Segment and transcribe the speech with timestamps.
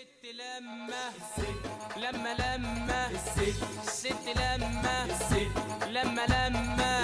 [0.00, 5.52] الست لما الست لما لما الست لما الست
[5.88, 7.00] لما لما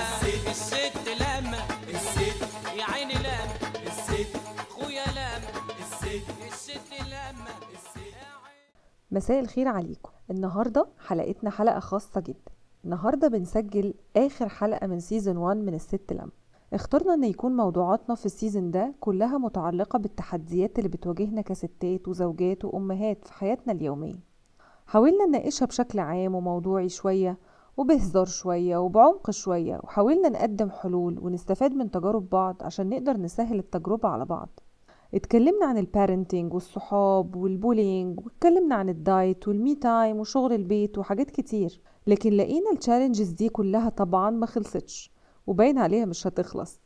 [0.51, 2.43] الست لما الست
[2.79, 4.37] يا عيني لما الست
[4.69, 7.54] خويا لما الست الست لما
[9.10, 10.10] مساء الخير عليكم.
[10.31, 12.53] النهاردة حلقتنا حلقة خاصة جدا.
[12.85, 16.30] النهاردة بنسجل آخر حلقة من season 1 من الست لما
[16.73, 22.64] اخترنا إن يكون موضوعاتنا في ال season ده كلها متعلقة بالتحديات اللي بتواجهنا كستات وزوجات
[22.64, 24.14] وأمهات في حياتنا اليومية.
[24.86, 27.38] حاولنا نناقشها بشكل عام وموضوعي شوية
[27.77, 34.08] وبهزار شوية وبعمق شوية وحاولنا نقدم حلول ونستفاد من تجارب بعض عشان نقدر نسهل التجربة
[34.08, 34.60] على بعض.
[35.14, 40.52] اتكلمنا عن ال parenting والصحاب وال bullying واتكلمنا عن ال diet وال me time وشغل
[40.52, 45.16] البيت وحاجات كتير لكن لقينا ال challenges دي كلها طبعا ما خلصتش.
[45.46, 46.80] وباين عليها مش هتخلص.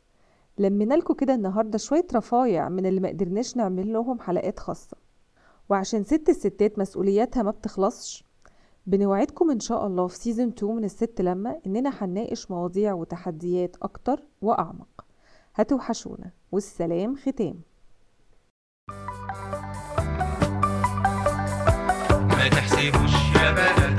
[0.57, 4.97] لمينا لكم كده النهارده شوية رفايع من اللي ما قدرناش نعمل لهم حلقات خاصة.
[5.69, 8.23] وعشان ست الستات مسؤولياتها ما بتخلصش
[8.87, 14.23] بنوعدكم إن شاء الله في سيزون 2 من الست لما إننا هنناقش مواضيع وتحديات أكتر
[14.41, 15.05] وأعمق.
[15.55, 16.31] هتوحشونا.
[16.51, 17.61] والسلام ختام.
[22.37, 23.51] ما تحسبوش يا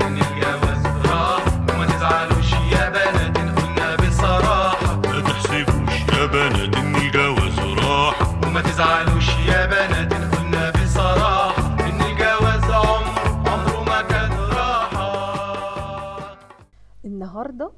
[0.03, 0.72] الجواز
[17.53, 17.71] النهارده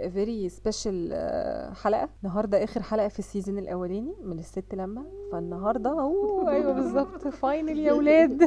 [0.00, 2.08] very special آه، حلقة.
[2.24, 5.04] النهارده آخر حلقة في ال season الأولاني من الست لما.
[5.32, 7.28] فالنهاردة هو أيوه بالظبط.
[7.28, 8.42] Final يا ولاد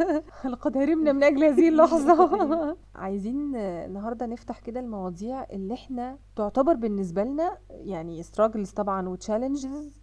[0.52, 2.76] لقد هربنا من أجل هذه اللحظة.
[2.94, 9.16] عايزين آه، النهارده نفتح كده المواضيع اللي إحنا تعتبر بالنسبة لنا يعني struggles طبعا و
[9.16, 9.97] challenges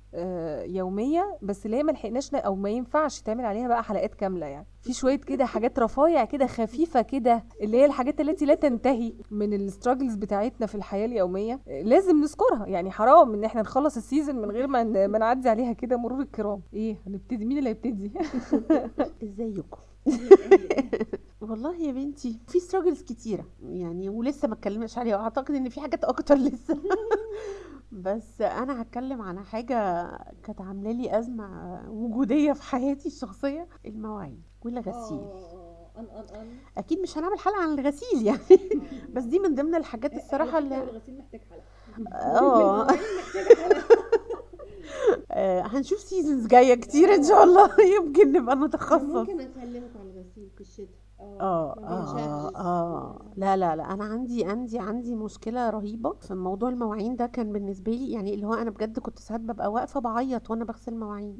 [0.65, 4.67] يومية بس اللي هي ما لحقناش أو ما ينفعش تعمل عليها بقى حلقات كاملة يعني.
[4.81, 9.53] في شوية كده حاجات رفايع كده خفيفة كده اللي هي الحاجات التي لا تنتهي من
[9.53, 12.67] ال struggles بتاعتنا في الحياة اليومية آه، لازم نذكرها.
[12.67, 16.21] يعني حرام إن إحنا نخلص ال season من غير ما ما نعدي عليها كده مرور
[16.21, 16.61] الكرام.
[16.73, 18.11] إيه؟ هنبتدي؟ مين اللي هيبتدي؟
[19.23, 19.77] إزيكم؟
[21.41, 26.03] والله يا بنتي في ستراجلز كتيرة يعني ولسه ما اتكلمناش عليها وأعتقد إن في حاجات
[26.03, 26.77] أكتر لسه.
[27.95, 30.07] بس أنا هتكلم عن حاجة
[30.43, 35.21] كانت عاملة لي أزمة وجودية في حياتي الشخصية المواعين والغسيل.
[36.77, 38.39] أكيد مش هنعمل حلقة عن الغسيل يعني.
[39.13, 41.63] بس دي من ضمن الحاجات الصراحة اللي الغسيل محتاج حلقة.
[42.15, 42.87] آه.
[45.31, 47.69] آه، هنشوف seasons جاية كتير إن شاء الله.
[47.97, 52.55] يمكن نبقى نتخصص ممكن أكلمك على الغسيل في الشتاء آه ما آه بينشافش.
[52.55, 53.93] آه لا لا لا.
[53.93, 57.25] أنا عندي عندي عندي مشكلة رهيبة في موضوع المواعين ده.
[57.25, 60.95] كان بالنسبة لي يعني اللي هو أنا بجد كنت ساعات ببقى واقفة بعيط وأنا بغسل
[60.95, 61.37] مواعين.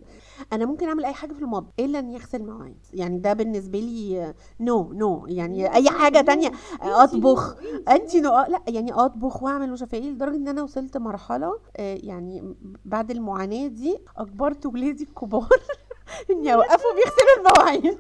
[0.54, 2.76] أنا ممكن أعمل أي حاجة في المطبخ إلا إني أغسل مواعين.
[2.94, 7.56] يعني ده بالنسبة لي no no يعني أي حاجة تانية أطبخ.
[7.90, 12.00] انت no لا يعني أطبخ وأعمل مش عارفة إيه لدرجة إن أنا وصلت مرحلة آه،
[12.04, 12.56] يعني
[12.86, 15.50] بعد المعاناة دي اجبرت ولادي الكبار
[16.32, 17.98] ان يوقفوا بيغسلوا المواعين.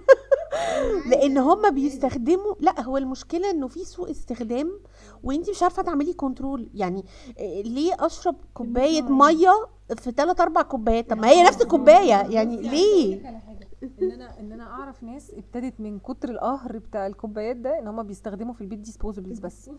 [1.05, 4.79] لأن هم بيستخدموا لا هو المشكلة انه في سوء استخدام
[5.23, 7.05] وانت مش عارفة تعملي control يعني
[7.39, 9.67] إيه، ليه اشرب كوباية مية
[9.97, 13.41] في ثلاث أربع كوبايات؟ طب ما هي نفس الكوباية يعني ليه؟ حاجة
[14.01, 18.03] إن أنا إن أنا أعرف ناس ابتدت من كتر القهر بتاع الكوبايات ده إن هم
[18.03, 19.69] بيستخدموا في البيت disposables بس.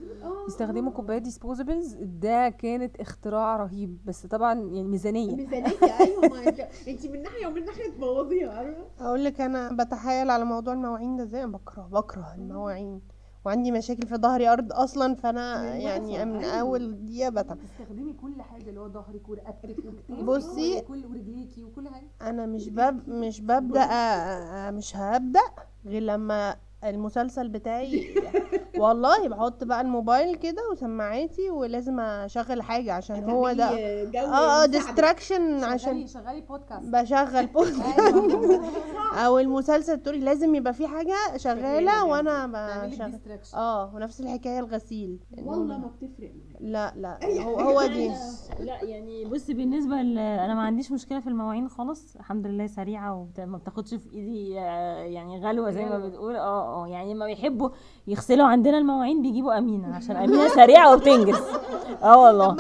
[0.49, 3.99] يستخدموا كوبايات ديسبوزبلز ده كانت اختراع رهيب.
[4.07, 5.37] بس طبعا يعني ميزانية.
[5.37, 6.49] ميزانية أيوه ما
[6.89, 11.47] انت من ناحية ومن ناحية تبوظيها أقول لك أنا بتحايل على موضوع المواعين ده إزاي؟
[11.47, 13.01] بكره بكره المواعين.
[13.47, 16.45] وعندي مشاكل في ظهري أرض أصلا فأنا يعني من.
[16.45, 17.59] أول دقيقة بتعب.
[17.61, 22.07] تستخدمي كل حاجة اللي هو ظهرك ورقبتك وكتافك بصي- وكل ورجليكي وكل حاجة.
[22.23, 25.41] أنا مش بب مش ببدأ مش هبدأ
[25.87, 28.15] غير لما المسلسل بتاعي
[28.79, 33.65] والله بحط بقى الموبايل كده وسماعاتي ولازم أشغل حاجة عشان هو ده.
[33.65, 34.67] آه آه.
[34.67, 38.67] ديستراكشن عشان شغالي شغالي بودكاست بشغل بودكاست أيوه.
[39.27, 42.47] أو المسلسل تقولي لازم يبقى في حاجة شغالة وأنا
[42.87, 43.19] بشغل
[43.55, 45.19] آه ونفس الحكاية الغسيل.
[45.45, 48.09] والله ما بتفرق لا لا هو هو دي.
[48.61, 50.19] لا يعني بصي بالنسبة ل...
[50.19, 52.17] أنا ما عنديش مشكلة في المواعين خالص.
[52.17, 56.37] الحمد لله سريعة وما بتاخدش في إيدي آه، يعني غلوة زي ما بتقول.
[56.37, 57.69] آه آه يعني ما بيحبوا
[58.07, 61.41] يغسلوا عند عندنا المواعين بيجيبوا أمينة عشان أمينة سريعة وبتنجز
[62.03, 62.57] آه والله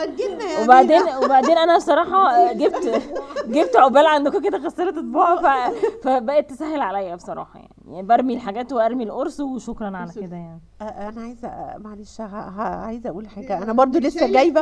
[0.64, 1.02] وبعدين.
[1.24, 3.02] وبعدين أنا بصراحة جبت
[3.46, 5.72] جبت عقبال عندكم كده غساله اطباق.
[6.02, 7.75] فبقت تسهل عليا بصراحة يعني.
[7.86, 10.60] يعني برمي الحاجات وارمي القرص وشكرا على كده يعني.
[10.80, 13.62] آه، أنا عايزة آه، معلش عايزة أقول حاجة.
[13.62, 14.60] أنا برضو لسه جايبة.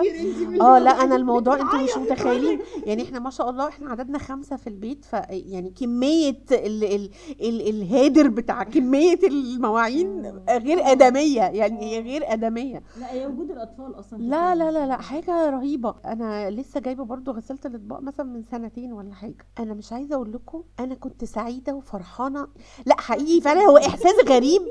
[0.60, 2.60] آه لا أنا الموضوع أنتوا مش متخيلين.
[2.86, 7.10] يعني إحنا ما شاء الله إحنا عددنا خمسة في البيت ف يعني كمية ال ال
[7.40, 11.42] ال الهادر بتاع كمية المواعين غير آدمية.
[11.42, 12.82] يعني هي غير آدمية.
[13.00, 15.94] لا هي وجود الأطفال أصلا لا لا لا لا حاجة رهيبة.
[16.04, 19.46] أنا لسه جايبة برضو غسالة الأطباق مثلا من سنتين ولا حاجة.
[19.58, 22.46] أنا مش عايزة أقول لكم أنا كنت سعيدة وفرحانة.
[22.86, 24.62] لا حقيقي فعلا هو إحساس غريب.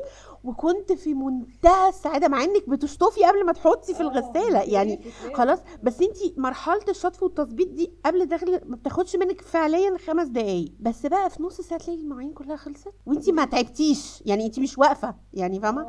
[0.43, 4.61] وكنت في منتهى السعادة مع إنك بتشطفي قبل ما تحطي في الغسالة.
[4.61, 4.99] يعني
[5.33, 10.71] خلاص بس أنت مرحلة الشطف والتظبيط دي قبل داخل ما بتاخدش منك فعليا خمس دقايق.
[10.79, 12.93] بس بقى في نص ساعة تلاقي المواعين كلها خلصت.
[13.05, 14.23] وأنت ما تعبتيش.
[14.25, 15.15] يعني أنت مش واقفة.
[15.33, 15.87] يعني فاهمة؟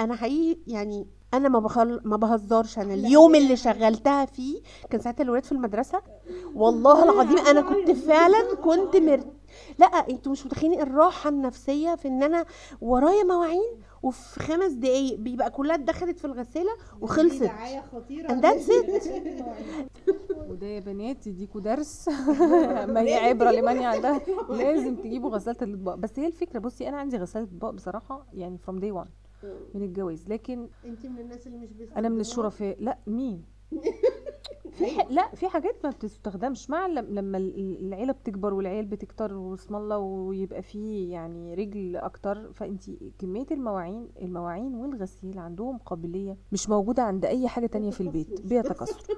[0.00, 2.00] أنا حقيقي يعني أنا ما بخل...
[2.04, 2.78] ما بهزرش.
[2.78, 4.60] أنا اليوم اللي شغلتها فيه
[4.90, 6.02] كان ساعتها الولاد في المدرسة.
[6.54, 9.24] والله العظيم أنا كنت فعلا كنت مر...
[9.78, 12.44] لا أنتوا مش متخيلين الراحة النفسية في إن أنا
[12.80, 16.70] ورايا مواعين وفي خمس دقايق بيبقى كلها اتدخلت في الغسالة
[17.00, 17.42] وخلصت.
[17.42, 18.28] دعاية خطيرة.
[18.28, 19.12] And that's it.
[20.48, 22.08] وده يا بنات يديكوا درس.
[22.94, 27.16] ما هي عبرة لمن عندها لازم تجيبوا غسالة الاطباق بس هي الفكرة بصي أنا عندي
[27.16, 29.10] غسالة اطباق بصراحة يعني فروم داي 1
[29.74, 30.28] من الجواز.
[30.28, 32.76] لكن انت من الناس اللي مش أنا من الشرفاء.
[32.80, 33.44] لا مين؟
[34.70, 35.06] في ح...
[35.10, 36.70] لا في حاجات ما بتستخدمش.
[36.70, 42.52] مع لم- لما ال- العيلة بتكبر والعيال بتكتر واسم الله ويبقى فيه يعني رجل أكتر
[42.52, 48.40] فانت كمية المواعين المواعين والغسيل عندهم قابلية مش موجودة عند أي حاجة تانية في البيت.
[48.46, 49.14] بيتكاثروا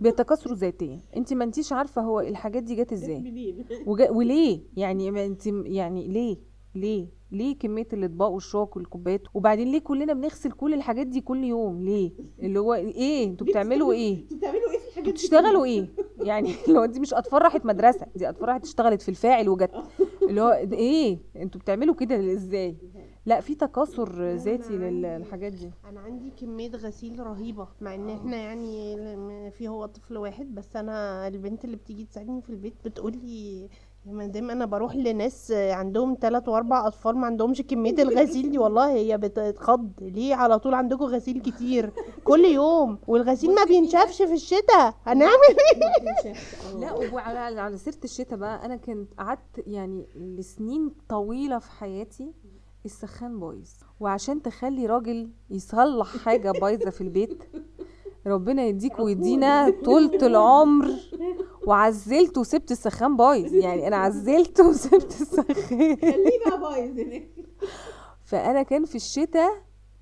[0.00, 1.00] بيتكاثروا ذاتيا.
[1.16, 3.64] انت ما أنتيش عارفة هو الحاجات دي جت إزاي.
[3.86, 4.10] وجا...
[4.10, 10.12] وليه؟ يعني ما انت يعني ليه؟ ليه؟ ليه كمية الإطباق والشوك والكوبايات؟ وبعدين ليه كلنا
[10.12, 12.12] بنغسل كل الحاجات دي كل يوم؟ ليه؟
[12.42, 15.88] اللي هو إيه؟ أنتوا بتعملوا إيه؟ أنتوا بتعملوا إيه في الحاجات دي؟ بتشتغلوا إيه؟
[16.20, 19.70] يعني لو دي مش اطفال راحت مدرسة دي اطفال راحت اشتغلت في الفاعل وجت.
[20.22, 22.76] اللي هو إيه؟ أنتوا بتعملوا كده إزاي؟
[23.26, 25.70] لا في تكاثر ذاتي للحاجات دي.
[25.84, 28.96] أنا عندي كمية غسيل رهيبة مع إن إحنا يعني
[29.50, 33.68] في هو طفل واحد بس أنا البنت اللي بتيجي تساعدني في البيت بتقولي
[34.06, 38.92] يا مدام أنا بروح لناس عندهم ثلاث وأربع أطفال ما عندهمش كمية الغسيل دي والله
[38.92, 39.90] هي بتتخض.
[40.00, 41.92] ليه؟ على طول عندكم غسيل كتير.
[42.24, 42.98] كل يوم.
[43.06, 44.94] والغسيل ما بينشفش في الشتاء.
[45.06, 45.32] هنعمل
[46.24, 46.34] إيه؟
[46.80, 52.32] لا وعلى على سيرة الشتاء بقى أنا كنت قعدت يعني لسنين طويلة في حياتي
[52.84, 53.70] السخان بايظ.
[54.00, 57.42] وعشان تخلي راجل يصلح حاجة بايظة في البيت
[58.26, 60.90] ربنا يديك ويدينا طولة العمر.
[61.66, 63.54] وعزلت وسبت السخان بايظ.
[63.54, 65.54] يعني أنا عزلت وسبت السخان.
[65.96, 67.28] خليه بقى بايظ هناك.
[68.24, 69.52] فأنا كان في الشتاء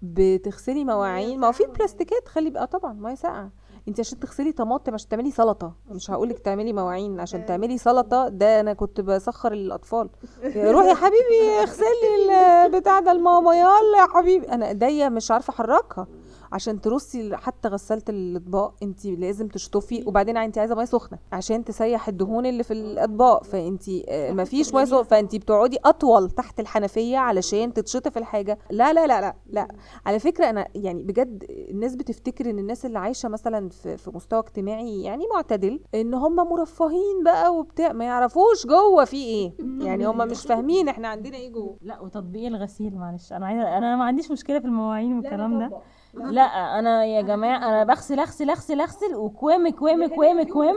[0.02, 1.40] بتغسلي مواعين.
[1.40, 3.50] ما هو في بلاستيكات خلي بقى طبعا مية ساقعة.
[3.88, 5.72] انت عشان تغسلي طماطم عشان تعملي سلطة.
[5.90, 7.20] مش هقولك تعملي مواعين.
[7.20, 10.10] عشان تعملي سلطة ده أنا كنت بسخر الأطفال.
[10.44, 13.54] روحي يا حبيبي اغسلي البتاع ده الماما.
[13.54, 14.48] يلا يا حبيبي.
[14.48, 16.06] أنا إيديا مش عارفة أحركها.
[16.52, 20.04] عشان ترصي حتى غسالة الإطباق انت لازم تشطفي.
[20.06, 23.44] وبعدين انت عايزة مية سخنة عشان تسيح الدهون اللي في الإطباق.
[23.44, 23.82] فانت
[24.30, 25.02] ما فيش مية سخنة.
[25.02, 28.58] فانت بتقعدي أطول تحت الحنفية علشان تتشطف الحاجة.
[28.70, 29.68] لا لا لا لا لا.
[30.06, 34.38] على فكرة أنا يعني بجد الناس بتفتكر إن الناس اللي عايشة مثلا في, في مستوى
[34.38, 37.92] اجتماعي يعني معتدل إن هم مرفهين بقى وبتاع.
[37.92, 39.52] ما يعرفوش جوه في إيه.
[39.80, 41.76] يعني هم مش فاهمين إحنا عندنا إيه جوه.
[41.82, 43.32] لا وتطبيق الغسيل معلش.
[43.32, 45.70] أنا عايزة أنا ما عنديش مشكلة في المواعين والكلام ده.
[46.14, 50.76] لا أنا يا جماعة أنا بغسل أغسل أغسل أغسل وكوام كوام كوام كوام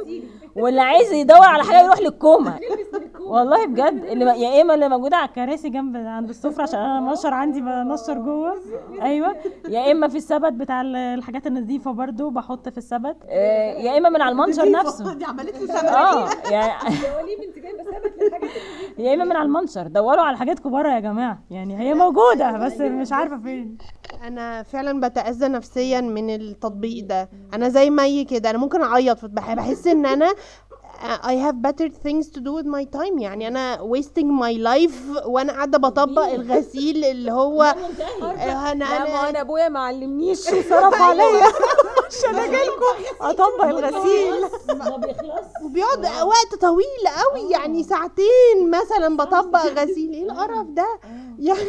[0.55, 2.59] واللي عايز يدور على حاجة يروح للكومة.
[3.19, 7.33] والله بجد اللي يا اما اللي موجودة على الكراسي جنب عند السفرة عشان أنا النشر
[7.33, 8.55] عندي بنشر جوه.
[9.01, 9.35] أيوه.
[9.69, 13.17] يا اما في السبت بتاع ال- الحاجات النظيفة برضو بحط في السبت.
[13.29, 15.13] آه، يا اما من على المنشر نفسه.
[15.13, 16.95] دي عملت له سبب آه يعني
[18.97, 19.87] يا اما من على المنشر.
[19.87, 21.39] دوروا على حاجات كبار يا جماعة.
[21.51, 23.77] يعني هي موجودة بس مش عارفة فين.
[24.21, 27.29] أنا فعلا بتأذى نفسيا من التطبيق ده.
[27.53, 30.33] أنا زي مي كده أنا ممكن أعيط بح- بحس إن أنا
[31.01, 33.19] I have better things to do with my time.
[33.19, 37.75] يعني أنا wasting my life وأنا قاعدة بطبق الغسيل اللي هو
[38.21, 41.45] أنا أنا أنا أبويا ما علمنيش وصرف عليا.
[42.07, 44.41] عشان أجي لكم أطبق الغسيل.
[44.67, 45.45] ما بيخلص.
[45.65, 47.51] وبيقعد وقت طويل قوي.
[47.51, 50.13] يعني ساعتين مثلا بطبق غسيل.
[50.13, 50.99] إيه القرف ده؟
[51.39, 51.59] يعني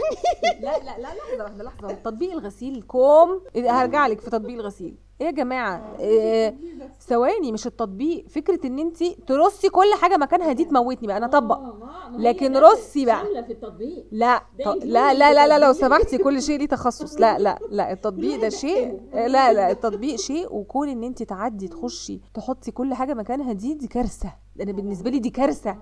[0.60, 1.92] لا لا لا لحظة واحدة لحظة.
[1.92, 3.40] تطبيق الغسيل كوم.
[3.56, 4.96] هرجع لك في تطبيق الغسيل.
[5.22, 6.54] إيه يا جماعة؟ إيه
[7.00, 8.28] ثواني مش التطبيق.
[8.28, 11.60] فكرة إن انت ترصي كل حاجة مكانها دي تموتني بقى أنا اطبق
[12.18, 13.44] لكن رصي بقى.
[13.44, 14.06] في التطبيق.
[14.12, 14.42] لا
[14.84, 17.20] لا لا لا لا لو سمحتي كل شيء ليه تخصص.
[17.20, 19.70] لا لا لا التطبيق ده شيء لا لا.
[19.70, 20.54] التطبيق شيء.
[20.54, 24.41] وكون إن انت تعدي تخشي تحطي كل حاجة مكانها دي دي كارثة.
[24.60, 25.72] أنا بالنسبة لي دي كارثة.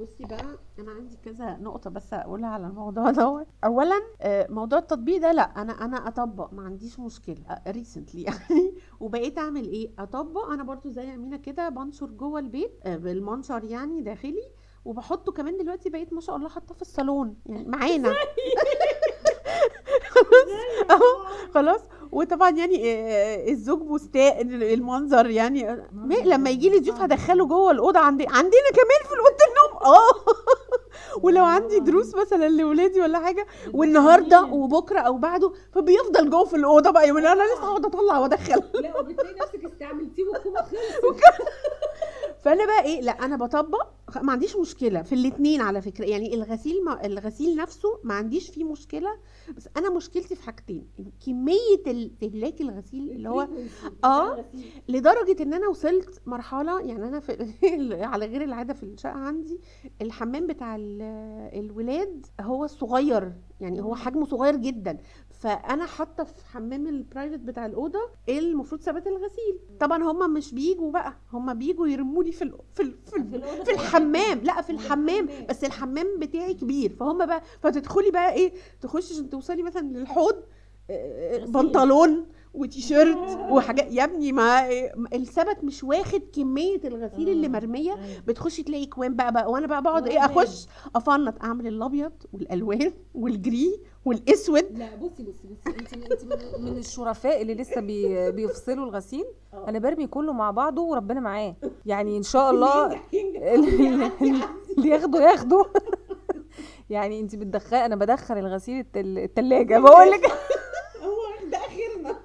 [0.00, 5.20] بصي بقى أنا عندي كذا نقطة بس أقولها على الموضوع دوت اولا آه، موضوع التطبيق
[5.20, 7.36] ده لأ أنا أنا أطبق ما عنديش مشكلة
[7.68, 8.74] ريسنتلي يعني.
[9.00, 10.44] وبقيت أعمل إيه؟ أطبق.
[10.50, 14.42] أنا برضو زي أمينة كده بنشر جوه البيت آه، بالمنشر يعني داخلي.
[14.84, 18.12] وبحطه كمان دلوقتي بقيت ما شاء الله حاطاه في الصالون يعني معانا.
[20.10, 20.90] خلاص.
[20.90, 21.02] اهو
[21.54, 21.80] خلاص.
[22.12, 25.70] وطبعا يعني آه، الزوج مستاء المنظر يعني.
[25.70, 29.82] آه، ما- لما يجي لي ضيوف هدخله جوه الأوضة عندي عندنا كمان في اوضه النوم.
[29.94, 30.10] آه.
[31.24, 36.90] ولو عندي دروس مثلا لاولادي ولا حاجة والنهاردة وبكرة أو بعده فبيفضل جوه في الأوضة
[36.90, 37.08] بقى.
[37.08, 38.62] يقول أنا لسه هقعد أطلع وأدخل.
[38.74, 40.70] لا وبتلاقي نفسك استعملتيه والكومه خلص
[42.44, 43.86] فأنا بقى إيه لأ أنا بطبق
[44.22, 46.04] ما عنديش مشكلة في الاثنين على فكرة.
[46.04, 49.08] يعني الغسيل ما الغسيل نفسه ما عنديش فيه مشكلة
[49.56, 50.86] بس أنا مشكلتي في حاجتين
[51.26, 53.48] كمية استهلاك الغسيل اللي هو
[54.04, 54.44] آه
[54.88, 57.54] لدرجة إن أنا وصلت مرحلة يعني أنا في
[58.04, 59.60] على غير العادة في الشقة عندي
[60.02, 61.02] الحمام بتاع ال-
[61.58, 64.98] الولاد هو الصغير يعني هو حجمه صغير جدا.
[65.44, 67.98] فأنا حاطة في حمام البرايفت بتاع الأوضة
[68.28, 69.58] المفروض ثبات الغسيل.
[69.80, 72.54] طبعا هم مش بيجوا بقى هم بيجوا يرموني في ال...
[72.74, 72.94] في ال...
[73.06, 73.42] في, ال...
[73.64, 74.38] في الحمام.
[74.38, 75.28] لا في الحمام.
[75.48, 76.90] بس الحمام بتاعي كبير.
[77.00, 80.34] فهم بقى فتدخلي بقى إيه تخشي عشان توصلي مثلا للحوض
[80.90, 83.92] آه، بنطلون وتيشيرت وحاجات.
[83.92, 84.68] يا ابني ما
[85.14, 87.94] الثبت مش واخد كمية الغسيل اللي مرمية.
[88.26, 93.80] بتخشي تلاقي كوام بقى, بقى وأنا بقى بقعد إيه أخش أفنط أعمل الأبيض والألوان والجري
[94.04, 94.78] والأسود.
[94.78, 96.24] لا بصي بصي بصي انت انت
[96.58, 99.24] من- الشرفاء اللي لسه بي بيفصلوا الغسيل.
[99.68, 101.56] أنا برمي كله مع بعضه وربنا معاه.
[101.86, 103.00] يعني إن شاء الله
[104.78, 105.64] اللي ياخده ياخده
[106.90, 109.18] يعني انت بتدخلي أنا بدخل الغسيل التل...
[109.18, 109.78] التلاجة.
[109.84, 110.20] بقول لك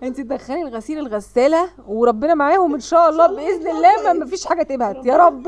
[0.04, 5.06] انت تدخلي الغسيل الغسالة وربنا معاهم إن شاء الله بإذن الله ما فيش حاجة تبهت.
[5.06, 5.48] يا رب.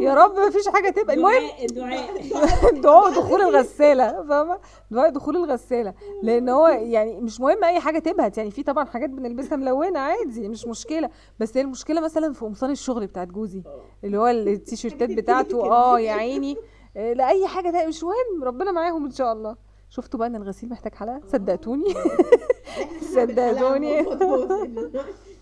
[0.00, 1.16] يا رب ما فيش حاجة تبهت.
[1.16, 2.10] المهم الدعاء
[2.82, 3.10] دعاء.
[3.10, 4.58] دخول الغسالة فاهمة؟
[4.90, 5.94] دعاء دخول الغسالة.
[6.22, 8.38] لأن هو يعني مش مهم أي حاجة تبهت.
[8.38, 11.10] يعني في طبعا حاجات بنلبسها ملونة عادي مش مشكلة.
[11.40, 13.62] بس هي المشكلة مثلا في قمصان الشغل بتاعت جوزي
[14.04, 15.64] اللي هو التيشيرتات بتاعته.
[15.72, 16.56] آه يا عيني.
[16.96, 18.44] آه، لا اي حاجة ده مش مهم.
[18.44, 19.56] ربنا معاهم إن شاء الله.
[19.94, 21.94] شفتوا بقى إن الغسيل محتاج حلقة؟ صدقتوني.
[23.14, 24.02] صدقتوني.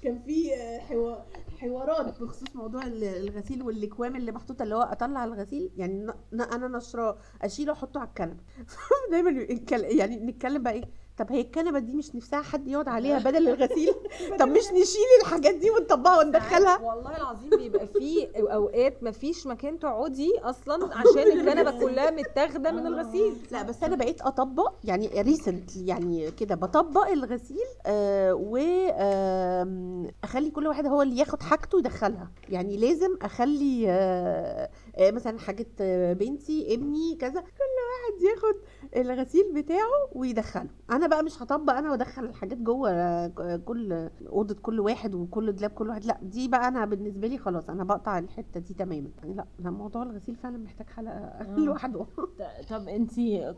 [0.02, 1.24] كان في آه، حوار
[1.58, 7.18] حوارات بخصوص موضوع ال- الغسيل والإكوام اللي محطوطة اللي هو أطلع الغسيل يعني أنا نشراه
[7.42, 8.40] اشيله احطه على الكنبه
[9.10, 9.30] دايما
[9.72, 10.84] يعني نتكلم بقى إيه؟
[11.18, 13.94] طب هي الكنبة دي مش نفسها حد يقعد عليها بدل الغسيل؟
[14.40, 20.38] طب مش نشيل الحاجات دي ونطبقها وندخلها؟ والله العظيم بيبقى في أوقات مفيش مكان تقعدي
[20.40, 23.34] أصلا عشان الكنبة كلها متاخدة من الغسيل.
[23.50, 30.50] لا بس أنا بقيت أطبق يعني ريسنت يعني كده بطبق الغسيل آه و آم، أخلي
[30.50, 32.30] كل واحد هو اللي ياخد حاجته يدخلها.
[32.48, 38.54] يعني لازم أخلي آه آه مثلا حاجة آه، بنتي ابني كذا كل واحد ياخد
[38.96, 44.80] الغسيل بتاعه ويدخله أنا بقى مش هطبق أنا وادخل الحاجات جوه آه، كل أوضة كل
[44.80, 46.04] واحد وكل دولاب كل واحد.
[46.04, 49.08] لا دي بقى أنا بالنسبة لي خلاص أنا بقطع الحتة دي تماما.
[49.22, 52.06] يعني لا أنا موضوع الغسيل فعلا محتاج حلقة لوحده.
[52.70, 53.10] طب انت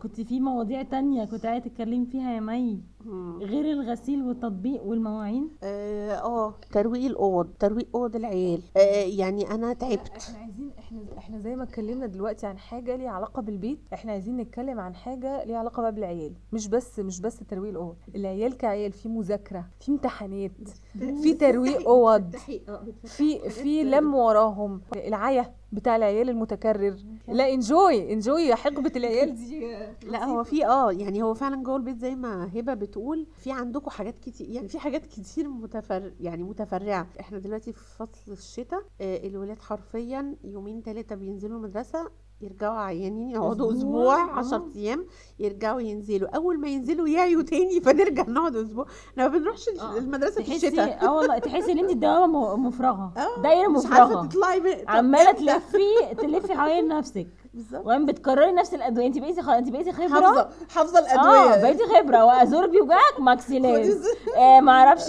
[0.03, 2.81] كنت في مواضيع تانية كنت عايزه تتكلمي فيها يا مي؟
[3.41, 8.63] غير الغسيل والتطبيق والمواعين؟ آه آه، ترويق الأوض ترويق أوض العيال.
[8.77, 10.09] آه يعني أنا تعبت.
[10.19, 13.79] إحنا عايزين إحنا إحنا زي ما اتكلمنا دلوقتي عن حاجة ليها علاقة بالبيت.
[13.93, 17.97] إحنا عايزين نتكلم عن حاجة ليها علاقة بقى بالعيال مش بس مش بس ترويق الاوض
[18.15, 20.51] العيال كعيال في مذاكرة في امتحانات
[21.23, 22.37] في ترويق أوض
[23.05, 24.81] في في لم وراهم.
[24.97, 26.97] العيا بتاع العيال المتكرر.
[27.29, 29.77] لا انجوي انجوي حقبة العيال دي.
[30.13, 33.91] لا هو في آه يعني هو فعلا جوه البيت زي ما هبة بتقول في عندكم
[33.91, 37.07] حاجات كتير يعني في حاجات كتير متفر يعني متفرعة.
[37.21, 42.11] إحنا دلوقتي في فصل الشتاء آه الولاد حرفيا يومين ثلاثة بينزلوا المدرسة
[42.41, 43.73] يرجعوا عيانين يقعدوا.
[43.73, 45.07] أسبوع؟ 10 أيام
[45.39, 46.29] يرجعوا ينزلوا.
[46.29, 48.87] أول ما ينزلوا يعيوا تاني فنرجع نقعد أسبوع.
[49.13, 49.99] إحنا ما بنروحش آه.
[49.99, 51.05] المدرسة في الشتاء.
[51.07, 53.13] آه والله تحسي إن أنت الدوامه مفرغة.
[53.17, 54.27] آه، دايرة مش عارفه مفرغة.
[54.27, 57.27] تطلعي عمالة؟ تلفي تلفي حوالين نفسك.
[57.55, 57.81] بالظبط.
[57.85, 62.25] وبعدين بتكرري نفس الأدوية؟ انت بقيتي انت بقيتي خبرة؟ حافظة حافظة آه الادويه بقيتي خبرة.
[62.25, 64.05] وازورك بيوجعك ماكسيلاز
[64.37, 65.05] آه ما أعرفش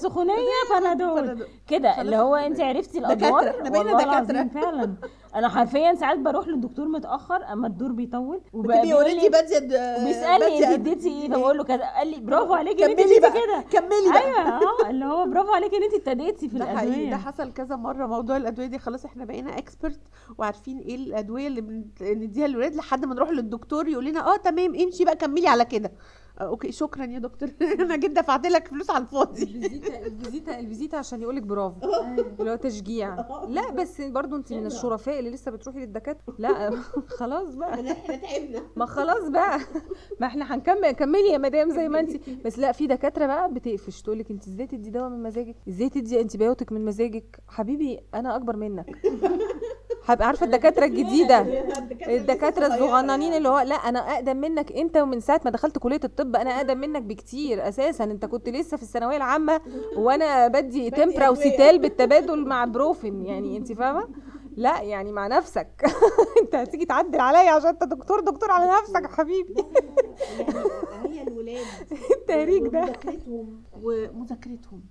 [0.00, 0.34] سخونية
[0.80, 1.46] بنادول.
[1.68, 4.04] كده اللي هو انت عرفتي الأدوار؟ إحنا بقينا.
[4.04, 4.94] العظيم فعلا.
[5.34, 9.58] أنا حرفيا ساعات بروح للدكتور متأخر أما الدور بيطول بتبقي بيقول اوريدي لي بادية
[10.04, 13.64] بيسالني انت اديتي إيه؟ فبقول له كذا قال لي برافو عليكي إن انت كده.
[13.70, 14.22] كملي بقى.
[14.24, 14.38] أيوه
[14.86, 17.10] آه اللي هو برافو عليكي إن انت ابتديتي في الأدوية.
[17.10, 18.78] ده حصل كذا مرة موضوع الأدوية دي.
[18.78, 20.00] خلاص إحنا بقينا expert
[20.38, 24.74] وعارفين إيه الأدوية اللي بن- نديها للولاد لحد ما نروح للدكتور يقول لنا آه تمام
[24.74, 25.92] امشي بقى كملي على كده.
[26.40, 27.48] okay شكرا يا دكتور.
[27.80, 29.42] أنا جيت دفعت لك فلوس على الفاضي.
[29.42, 31.76] الفيزيتا الفيزيتا الفيزيتا عشان يقولك برافو.
[32.40, 33.14] اللي هو تشجيع.
[33.48, 36.34] لا بس برضو انت من الشرفاء اللي لسه بتروحي للدكاترة.
[36.38, 36.70] لا
[37.18, 37.74] خلاص بقى.
[37.74, 38.62] إحنا تعبنا.
[38.76, 39.58] ما خلاص بقى.
[40.20, 42.28] ما إحنا هنكمل كملي يا مدام زي ما انت.
[42.44, 44.02] بس لا في دكاترة بقى بتقفش.
[44.02, 48.36] تقول لك انت إزاي تدي دواء من مزاجك؟ إزاي تدي antibiotic من مزاجك؟ حبيبي أنا
[48.36, 48.86] أكبر منك.
[50.02, 51.40] حب عارفة الدكاترة الجديدة.
[52.06, 56.27] الدكاترة الصغننين اللي هو لا أنا أقدم منك انت ومن ساعة ما دخلت كلية الطب
[56.36, 57.68] أنا أقدم منك بكتير.
[57.68, 59.60] أساسا أنت كنت لسه في الثانوية العامة
[59.96, 64.08] وأنا بدي تمبرا وسيتال بالتبادل مع بروفين يعني أنت فاهمة؟
[64.56, 65.84] لا يعني مع نفسك.
[66.42, 69.54] أنت هتيجي تعدل عليا عشان أنت دكتور دكتور على نفسك يا حبيبي.
[71.04, 71.66] هي الولاد.
[72.20, 72.78] التهريج ده.
[72.80, 74.82] ومذاكرتهم ومذاكرتهم.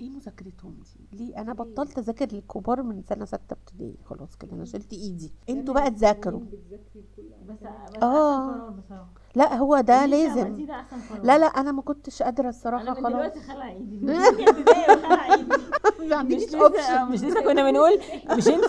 [0.00, 0.78] إيه مذاكرتهم
[1.12, 3.96] دي؟ ليه؟ أنا بطلت أذاكر للكبار من سنة ستة ابتدائي.
[4.04, 6.40] خلاص كده أنا شلت ايدي أنتوا بقى تذاكروا.
[6.40, 7.58] بس
[8.78, 8.92] بس
[9.38, 10.66] لا هو ده لازم.
[10.66, 10.84] ده
[11.22, 13.06] لا لا أنا ما كنتش قادرة أنا الصراحه خلاص.
[13.12, 14.30] دلوقتي خلع ايدي ما
[16.06, 18.00] مش عنديش لسه اوبشن آه، مش لسه كنا بنقول
[18.36, 18.64] مش انت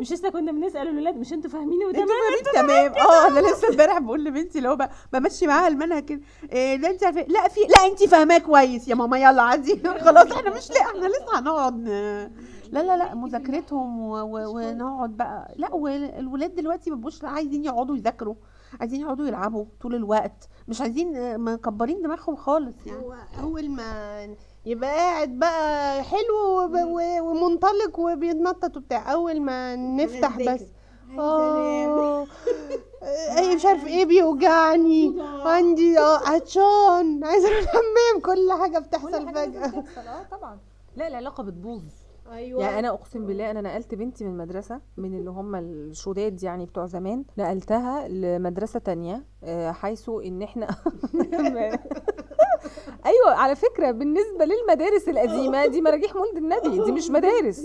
[0.00, 2.06] مش لسه كنا بنسأل الولاد مش أنتوا فاهميني وتمام؟
[2.54, 2.92] تمام.
[2.92, 6.20] آه أنا لسه امبارح بقول لبنتي اللي هو بمشي معاها المنهج كده.
[6.52, 8.88] إيه لا انت عارفة لا في لا انت فاهماه كويس.
[8.88, 9.82] يا ماما يلا عادي.
[10.06, 11.88] خلاص إحنا مش لا إحنا لسه هنقعد.
[12.72, 15.54] لا لا لا مذاكرتهم ونقعد بقى.
[15.56, 18.34] لا والولاد دلوقتي ما بيبقوش عايزين يقعدوا يذاكروا.
[18.80, 20.48] عايزين يقعدوا يلعبوا طول الوقت.
[20.68, 22.98] مش عايزين آه، مكبرين دماغهم خالص يعني.
[23.04, 24.28] هو أول ما
[24.66, 30.62] يبقى قاعد بقى حلو وب- و- ومنطلق وبيتنطط وبتاع أول ما نفتح بس.
[31.18, 32.26] آه
[33.36, 35.14] أي مش عارف إيه بيوجعني.
[35.44, 37.24] عندي آه عطشان.
[37.24, 39.84] عايزة أروح الحمام كل حاجة بتحصل فجأة.
[39.98, 40.58] آه طبعا.
[40.96, 41.82] لا العلاقة بتبوظ.
[42.30, 42.62] أيوه.
[42.62, 46.86] يعني أنا أقسم بالله أنا نقلت بنتي من مدرسة من اللي هم الشداد يعني بتوع
[46.86, 50.68] زمان نقلتها لمدرسة تانية آه، حيث إن إحنا
[53.06, 57.62] أيوه على فكرة بالنسبة للمدارس القديمة دي مراجيح مولد النبي دي مش مدارس.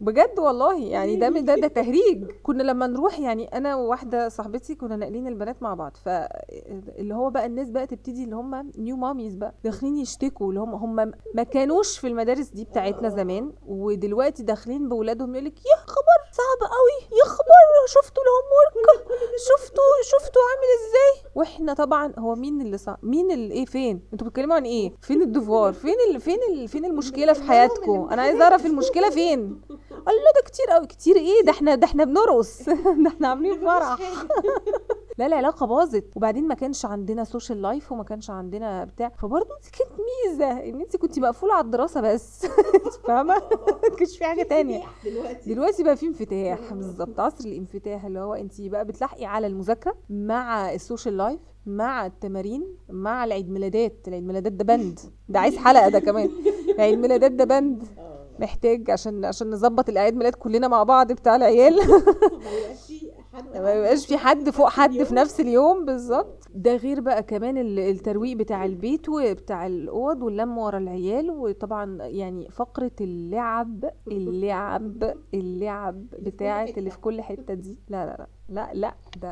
[0.00, 2.30] بجد والله يعني ده ده ده تهريج.
[2.42, 5.96] كنا لما نروح يعني أنا وواحدة صاحبتي كنا ناقلين البنات مع بعض.
[6.04, 10.74] فاللي هو بقى الناس بقى تبتدي اللي هم new mommies بقى داخلين يشتكوا اللي هم
[10.74, 16.14] هم ما كانوش في المدارس دي بتاعتنا زمان ودلوقتي داخلين باولادهم يقول لك يا خبر!
[16.32, 17.64] صعب قوي يا خبر!
[17.88, 19.04] شفتوا ال homework
[19.48, 24.26] شفتوا شفتوا عامل إزاي؟ وإحنا طبعا هو مين اللي صعب مين اللي إيه فين؟ أنتوا
[24.34, 26.20] بتتكلموا عن إيه؟ فين ال devoirs فين ال...
[26.20, 26.68] فين ال...
[26.68, 29.60] فين المشكلة في حياتكم؟ أنا عايزه أعرف المشكلة فين.
[29.92, 32.62] الله ده كتير قوي كتير إيه؟ ده إحنا ده إحنا بنرقص.
[33.04, 33.98] ده إحنا عاملين فرح.
[35.18, 36.04] لا العلاقه باظت.
[36.16, 39.08] وبعدين ما كانش عندنا social life وما كانش عندنا بتاع.
[39.08, 42.44] فبرضه دي كانت ميزة إن أنت كنت مقفولة على الدراسة بس.
[42.44, 43.34] انت فاهمة؟
[43.90, 44.82] ما كانش في حاجة تانية.
[45.46, 45.82] دلوقتي.
[45.82, 46.72] بقى في انفتاح.
[46.72, 47.20] بالظبط.
[47.20, 52.76] عصر الانفتاح اللي هو أنت بقى بتلاحقي على المذاكرة مع ال social life مع التمارين
[52.90, 54.08] مع العيد ميلادات.
[54.08, 54.98] العيد ميلادات ده بند.
[55.28, 56.30] ده عايز حلقة ده كمان.
[56.74, 57.82] العيد ميلادات ده بند.
[58.38, 61.74] محتاج عشان عشان نظبط العيد ميلاد كلنا مع بعض بتاع العيال.
[63.54, 66.48] ما يبقاش في حد فوق حد في نفس اليوم بالظبط.
[66.54, 71.30] ده غير بقى كمان ال- الترويق بتاع البيت وبتاع الأوض واللم ورا العيال.
[71.30, 77.78] وطبعا يعني فقرة اللعب اللعب اللعب بتاعت اللي في كل حتة دي.
[77.88, 78.28] لا لا لا.
[78.48, 79.28] لا لا ده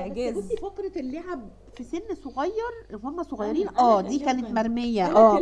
[0.00, 0.34] إعجاز.
[0.38, 3.68] بصي فقرة اللعب في سن صغير هم صغيرين.
[3.78, 5.16] آه دي كانت مرمية.
[5.16, 5.38] آه.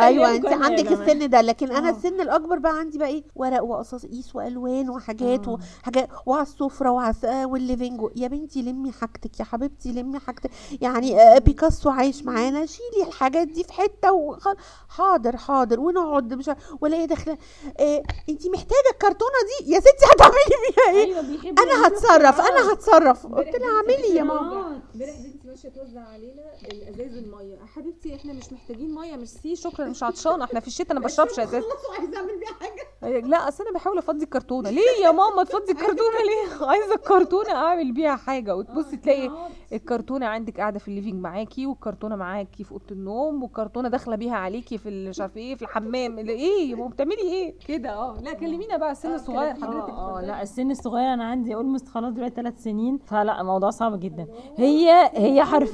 [0.00, 4.06] أيوه انت عندك السن ده لكن أنا السن الأكبر بقى عندي بقى إيه؟ ورق وقصاص
[4.34, 9.92] وألوان وحاجات وحاجات وعلى السفرة وعلى آه، وال living يا بنتي لمي حاجتك يا حبيبتي
[9.92, 10.50] لمي حاجتك.
[10.80, 14.48] يعني آه، بيكاسو عايش معانا شيلي الحاجات دي في حتة وخ...
[14.88, 15.80] حاضر حاضر.
[15.80, 17.38] ونقعد مش ولا داخلة
[17.80, 23.26] آه انت محتاجة الكرتونة دي؟ يا ستي هتعملي بيها إيه؟ بيحب أنا هتصرف أنا هتصرف.
[23.26, 24.80] قلت لها اعملي يا ماما.
[24.94, 29.86] امبارح بنتي ماشية بتوزع علينا الأزاز الميه يا حبيبتي إحنا مش محتاجين مية ميرسي شكرا
[29.86, 30.44] مش عطشانة.
[30.44, 31.62] إحنا في الشتاء أنا بشربش أزاز.
[31.62, 33.20] خلاص وعايزه أعمل بيها حاجة.
[33.26, 34.70] لا أصل أنا بحاول أفضي الكرتونة.
[34.70, 38.56] ليه يا ماما تفضي الكرتونة؟ ليه؟ عايزة الكرتونة أعمل بيها حاجة.
[38.56, 39.30] وتبصي تلاقي
[39.72, 44.36] الكرتونة عندك قاعدة في ال living معاكي والكرتونة معاكي في أوضة النوم والكرتونة داخلة بيها
[44.36, 46.18] عليكي في مش عارفة إيه في الحمام.
[46.18, 48.18] إيه ماما؟ بتعملي إيه؟ كده آه.
[48.22, 52.34] لا كلمينا بقى السن الصغير حضرتك آه لا السن الصغير أنا عندي almost خلاص دلوقتي
[52.34, 52.98] ثلاث سنين.
[52.98, 54.26] فلا الموضوع صعب جدا.
[54.56, 55.65] هي هي حرفيا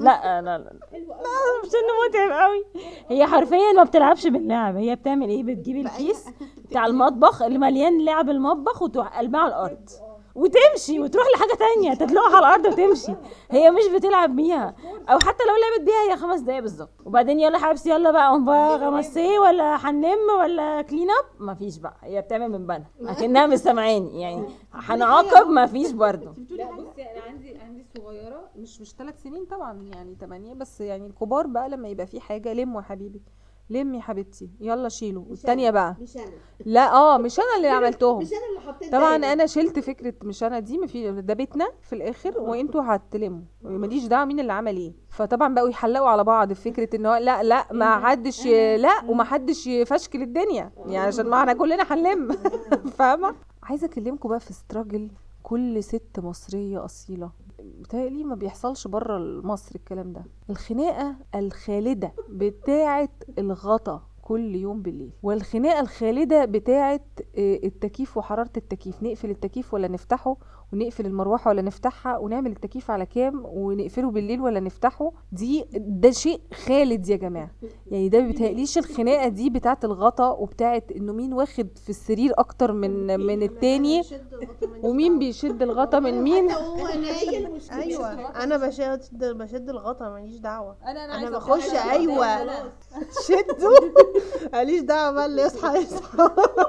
[0.00, 2.64] لا لا لا, لا سن متعب قوي
[3.08, 6.24] هي حرفيا ما بتلعبش باللعب هي بتعمل إيه؟ بتجيب الكيس
[6.68, 9.88] بتاع المطبخ اللي مليان لعب المطبخ وتروح قلبها على الأرض.
[10.36, 13.12] وتمشي وتروح لحاجة تانية تدلقها على الأرض وتمشي.
[13.50, 14.74] هي مش بتلعب بيها.
[15.10, 16.90] أو حتى لو لعبت بيها هي خمس دقايق بالظبط.
[17.04, 21.96] وبعدين يلا حبيبتي يلا بقى قوم بقى غمسيه ولا هنلم ولا كلين اب مفيش بقى.
[22.02, 26.34] هي بتعمل من بنا أكنها مش سامعاني يعني هنعاقب مفيش برضه.
[26.50, 31.06] لا بصي أنا عندي عندي صغيرة مش مش ثلاث سنين طبعا يعني تمانية بس يعني
[31.06, 33.22] الكبار بقى لما يبقى في حاجة لموا يا حبيبي.
[33.70, 34.50] لمي يا حبيبتي.
[34.60, 35.24] يلا شيلوا.
[35.28, 35.96] والتانية بقى.
[36.00, 36.24] مش أنا.
[36.64, 39.32] لا آه مش أنا اللي عملتهم مش أنا اللي حطيت طبعا دايما.
[39.32, 43.40] أنا شلت فكرة مش أنا دي ما في ده بيتنا في الآخر وأنتوا هتلموا.
[43.62, 44.92] ماليش دعوة مين اللي عمل إيه.
[45.08, 49.04] فطبعا بقوا يحلقوا على بعض في فكرة إن هو لا لا ما حدش ي- لا
[49.08, 52.32] وما حدش يفشكل الدنيا يعني عشان ما إحنا كلنا هنلم.
[52.98, 55.10] فاهمة؟ عايزة أكلمكم بقى في استراجل
[55.42, 57.30] كل ست مصرية أصيلة.
[57.60, 60.24] بتهيألي ما بيحصلش بره مصر الكلام ده.
[60.50, 67.00] الخناقة الخالدة بتاعه الغطا كل يوم بالليل والخناقة الخالدة بتاعه
[67.38, 70.36] آه، التكييف وحرارة التكييف نقفل التكييف ولا نفتحه
[70.72, 75.12] ونقفل المروحة ولا نفتحها ونعمل التكييف على كام ونقفله بالليل ولا نفتحه.
[75.32, 77.50] دي ده شيء خالد يا جماعة.
[77.86, 83.20] يعني ده بيتهيأليش الخناقة دي بتاعة الغطا وبتاعة إنه مين واخد في السرير أكتر من
[83.20, 84.02] من التاني
[84.82, 88.12] ومين بيشد الغطا من مين؟ هو نايم مش أيوه.
[88.42, 90.76] أنا بشد بشد الغطا ماليش دعوة.
[90.86, 92.46] أنا أنا بخش أيوه.
[93.28, 93.78] شدوا
[94.52, 96.28] ماليش دعوة بقى اللي يصحى يصحى.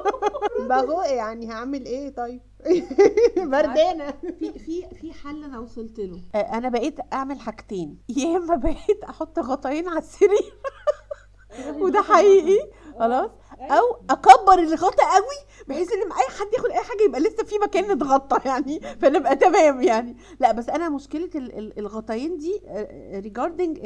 [0.69, 2.41] بغو يعني هعمل إيه طيب؟
[3.51, 6.21] بردانه في في في حل أنا وصلت له.
[6.35, 7.97] أنا بقيت أعمل حاجتين.
[8.09, 10.57] يا إما بقيت أحط غطاين على السرير.
[11.81, 12.71] وده حقيقي.
[12.99, 13.31] خلاص.
[13.61, 17.91] أو أكبر الغطا قوي بحيث إن أي حد ياخد أي حاجة يبقى لسه في مكان
[17.91, 20.17] نتغطى يعني فنبقى تمام يعني.
[20.39, 22.61] لا بس أنا مشكلة ال- ال- الغطاين دي
[23.13, 23.79] ريجاردنج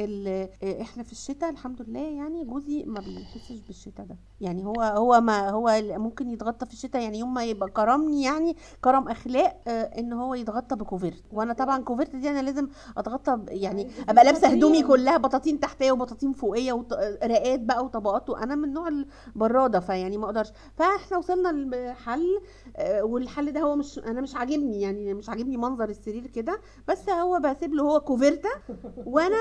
[0.80, 4.16] إحنا في الشتاء الحمد لله يعني جوزي ما بيحسش بالشتاء ده.
[4.40, 8.56] يعني هو هو ما هو ممكن يتغطى في الشتاء يعني يوم ما يبقى كرمني يعني
[8.84, 13.90] كرم أخلاق آه، إن هو يتغطى بكوفرت وأنا طبعا كوفرت دي أنا لازم أتغطى يعني
[14.08, 19.80] أبقى لابسة هدومي كلها بطاطين تحتية وبطاطين فوقية ورقات بقى وطبقات وأنا من نوع البرادة
[19.80, 20.48] فيعني ما أقدرش.
[20.76, 22.40] فإحنا وصلنا لحل
[22.76, 26.60] آه، والحل ده هو مش أنا مش عاجبني يعني مش عاجبني منظر السرير كده.
[26.88, 28.50] بس هو بسيب له هو كوفرته
[29.06, 29.36] وأنا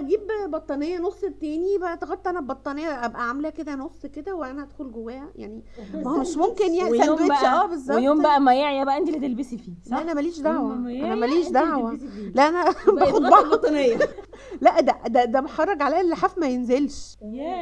[0.00, 5.28] بجيب بطانية نص التاني بتغطى أنا ببطانيه أبقى عاملة كده نص كده وأنا ادخل جواها
[5.36, 5.62] يعني
[5.94, 7.96] ما هو مش ممكن يعني ساندوتش آه بالظبط.
[7.96, 10.72] ويوم بقى ما يعيا بقى أنت اللي تلبسي فيه لا صح؟ أنا ماليش دعوة.
[10.74, 11.98] أنا ماليش دعوة.
[12.34, 12.64] لا أنا
[12.98, 13.66] باخد بعض.
[14.60, 17.16] لا ده ده ده محرج عليا اللحاف ما ينزلش.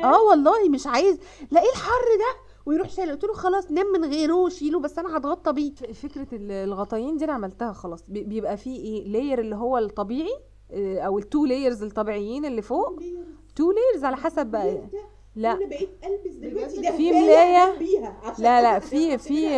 [0.05, 1.19] آه والله مش عايز.
[1.51, 3.11] لا إيه الحر ده؟ ويروح شايل.
[3.11, 5.73] قلت له خلاص نام من غيره وشيله بس أنا هتغطى بيه.
[5.75, 8.05] فكرة ال- الغطايين دي أنا عملتها خلاص.
[8.09, 10.39] بي- بيبقى فيه إيه؟ layer اللي هو الطبيعي
[10.73, 13.01] آه، أو ال two layers الطبيعيين اللي فوق.
[13.57, 14.79] two layers على حسب بقى.
[15.37, 15.53] لا.
[15.53, 17.79] أنا بقيت البس دلوقتي في ملاية.
[17.79, 18.17] بيها.
[18.25, 18.79] عشان لا لا.
[18.91, 19.49] في في.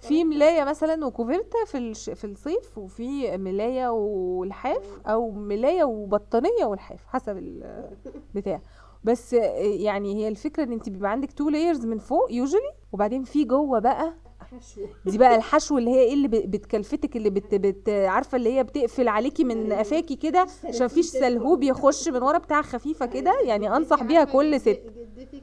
[0.00, 2.10] في ملاية مثلا وكوفرته في الش...
[2.10, 8.62] في الصيف وفي ملاية والحاف أو ملاية وبطانية والحاف حسب البتاع
[9.04, 13.44] بس يعني هي الفكرة إن أنت بيبقى عندك two layers من فوق usually وبعدين في
[13.44, 14.80] جوه بقى حشو.
[15.06, 19.08] دي بقى الحشو اللي هي إيه اللي بتكلفتك اللي بت, بت عارفة اللي هي بتقفل
[19.08, 23.40] عليكي من قفاكي كده عشان مفيش سلهوب يخش من ورا بتاع خفيفة كده.
[23.44, 24.82] يعني أنصح بيها كل ست.
[25.18, 25.42] جدتي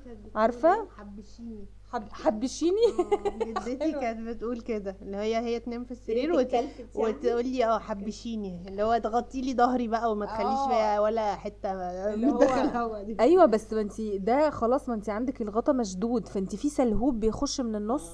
[1.93, 6.53] عارفة؟ حبشيني حب حبشيني جدتي كانت بتقول كده اللي هي هي تنام في السرير وت...
[6.53, 6.67] يعني.
[6.95, 10.67] وتقول لي آه حبشيني اللي هو تغطي لي ظهري بقى وما تخليش آه.
[10.67, 11.71] فيها ولا حتة
[12.13, 16.55] اللي هو- دي أيوه بس ما انت ده خلاص ما انت عندك الغطا مشدود فانت
[16.55, 18.11] في سلهوب بيخش من النص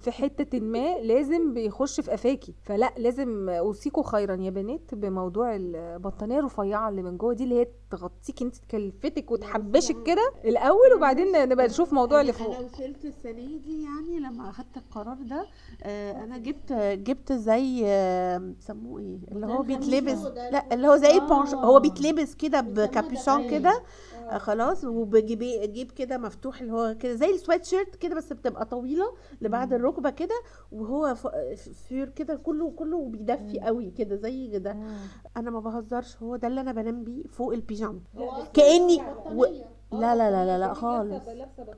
[0.00, 2.54] في حتة ما لازم بيخش في قفاكي.
[2.62, 4.36] فلا لازم اوصيكوا خيرا.
[4.36, 10.02] يا بنات بموضوع البطانية الرفيعة اللي من جوه دي اللي هي تغطيك انت تكلفتك وتحبشك
[10.02, 14.76] كده الأول وبعدين نبقى نشوف موضوع اللي فوق أنا وصلت السنة دي يعني لما أخدت
[14.76, 15.46] القرار ده
[15.82, 20.18] آه أنا جبت جبت زي آه، سموه إيه؟ اللي هو بيتلبس.
[20.52, 23.82] لا اللي هو زي ال poncho هو بيتلبس كده بكابيشون كده.
[24.30, 25.38] آه خلاص وبجيب
[25.72, 30.10] جيب كده مفتوح اللي هو كده زي السويت شيرت كده بس بتبقى طويلة لبعد الركبة
[30.10, 30.34] كده
[30.72, 31.26] وهو ف-
[31.88, 34.76] fur كده كله كله بيدفي قوي كده زي ده.
[35.36, 38.00] أنا ما بهزرش هو ده اللي أنا بنام بيه فوق البيجامة.
[38.54, 39.02] كأني
[39.34, 39.44] و...
[39.92, 41.24] لا لا لا لا لا خالص.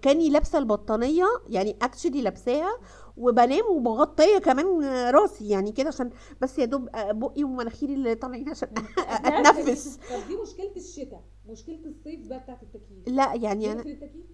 [0.02, 2.78] كأني لابسة البطانية يعني اكشلي لابساها
[3.16, 6.10] وبنام ومغطيه كمان راسي يعني كده عشان
[6.40, 8.68] بس يا دوب بقي ومناخيري اللي طالعين عشان
[9.26, 9.96] أتنفس.
[9.96, 11.20] طب دي مشكلة الشتاء.
[11.48, 13.08] مشكلة الصيف بقى بتاعت التكييف.
[13.08, 13.84] لا يعني أنا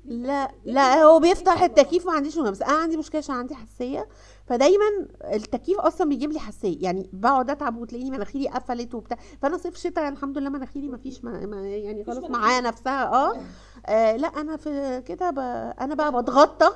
[0.05, 4.09] لا لا هو بيفتح التكييف ما عنديش بس أنا عندي مشكلة عشان عندي حساسية
[4.47, 4.85] فدايما
[5.25, 10.09] التكييف أصلا بيجيب لي حساسية يعني بقعد أتعب وتلاقيني مناخيري قفلت وبتاع فأنا صيف شتاء
[10.09, 13.41] الحمد لله مناخيري ما فيش ما ما يعني خلاص معايا نفسها آه.
[13.87, 15.39] آه، لا أنا في كده ب...
[15.81, 16.71] أنا بقى بتغطى.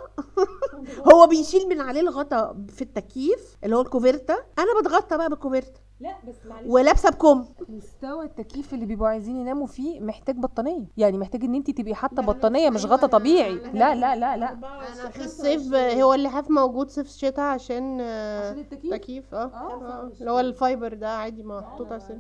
[1.13, 4.35] هو بيشيل من عليه الغطا في التكييف اللي هو الكوفيرتا.
[4.59, 5.81] أنا بتغطى بقى بالكوفيرتا.
[6.03, 6.67] لا بس معلش.
[6.67, 10.87] ولابسه بكم مستوى التكييف اللي بيبقوا عايزين يناموا فيه محتاج بطانية.
[10.97, 13.55] يعني محتاج إن أنت تبقي حاطة بطانية مش غطا طبيعي.
[13.55, 14.53] لا لا لا لا.
[14.53, 19.39] أنا في الصيف هو اللحاف موجود صيف شتاء عشان آه، عشان التكييف؟ تكييف آه.
[19.45, 22.15] آه، اللي هو ال fiber ده عادي محطوط على السن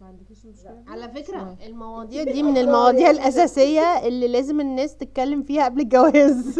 [0.00, 5.64] ما عندكيش مشكله على فكرة المواضيع دي من المواضيع الأساسية اللي لازم الناس تتكلم فيها
[5.64, 6.58] قبل الجواز.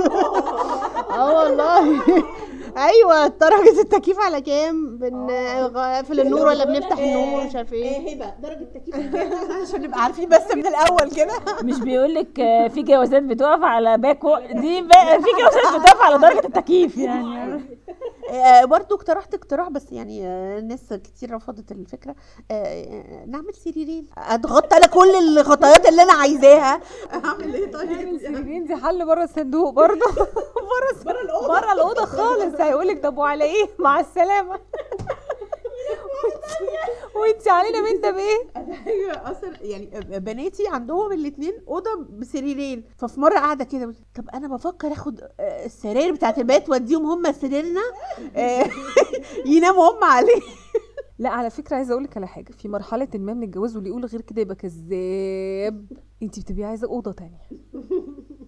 [1.10, 2.02] آه والله.
[2.88, 4.98] أيوه درجة التكييف على كام؟
[6.08, 8.14] بنقفل النور ولا بنفتح النور؟ مش عارف إيه.
[8.14, 9.16] هبة درجة التكييف
[9.68, 11.32] عشان نبقى عارفين بس من الأول كده.
[11.68, 12.34] مش بيقولك
[12.74, 17.60] في جوازات بتقف على باكو دي بقى في جوازات بتقف على درجة التكييف يعني.
[18.30, 22.14] آه، برضو اقترحت اقتراح بس يعني آه، ناس كتير رفضت الفكرة.
[22.50, 26.80] آه، آه، نعمل سريرين أتغطى أنا كل الغطيات اللي أنا عايزاها.
[27.24, 31.48] اعمل إيه طيب؟ سريرين دي حل بره الصندوق برضه بره بره الأوضة.
[31.48, 32.60] بره الأوضة خالص.
[32.60, 34.58] هيقولك طب وعلى إيه؟ مع السلامة.
[37.16, 42.84] وانت علينا ده بايه أيوه أصلا يعني بناتي عندهم الاثنين أوضة بسريرين.
[42.96, 47.80] ففي مرة قاعدة كده طب أنا بفكر آخد آه، السراير بتاعت البيت وأديهم هم سريرنا
[48.36, 48.64] آه،
[49.56, 50.40] يناموا هم عليه.
[51.18, 52.52] لا على فكرة عايزة أقول لك على حاجة.
[52.52, 55.86] في مرحلة ما من الجواز واللي يقول غير كده يبقى كذاب.
[56.22, 57.38] انت بتبقي عايزة أوضة تانية.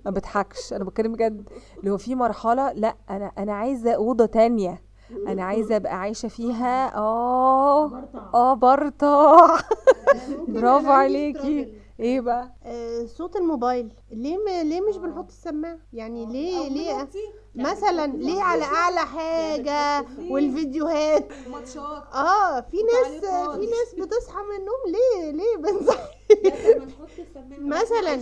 [0.05, 1.49] ما بضحكش أنا بتكلم بجد.
[1.79, 4.83] اللي هو في مرحلة لا أنا أنا عايزة أوضة تانية.
[5.27, 6.95] أنا عايزة أبقى عايشة فيها.
[6.97, 7.85] آه.
[8.35, 9.57] آه برطع
[10.49, 11.81] برافو عليكي.
[12.01, 13.93] إيه بقى؟ آه، صوت الموبايل.
[14.11, 14.49] ليه م...
[14.69, 17.09] ليه مش بنحط السماعة؟ يعني ليه ليه
[17.55, 22.03] مثلا ليه على أعلى حاجة والفيديوهات؟ ماتشات.
[22.15, 23.21] آه في ناس.
[23.55, 26.11] في ناس بتصحى من النوم ليه ليه بنصحي؟
[27.59, 28.17] مثلا.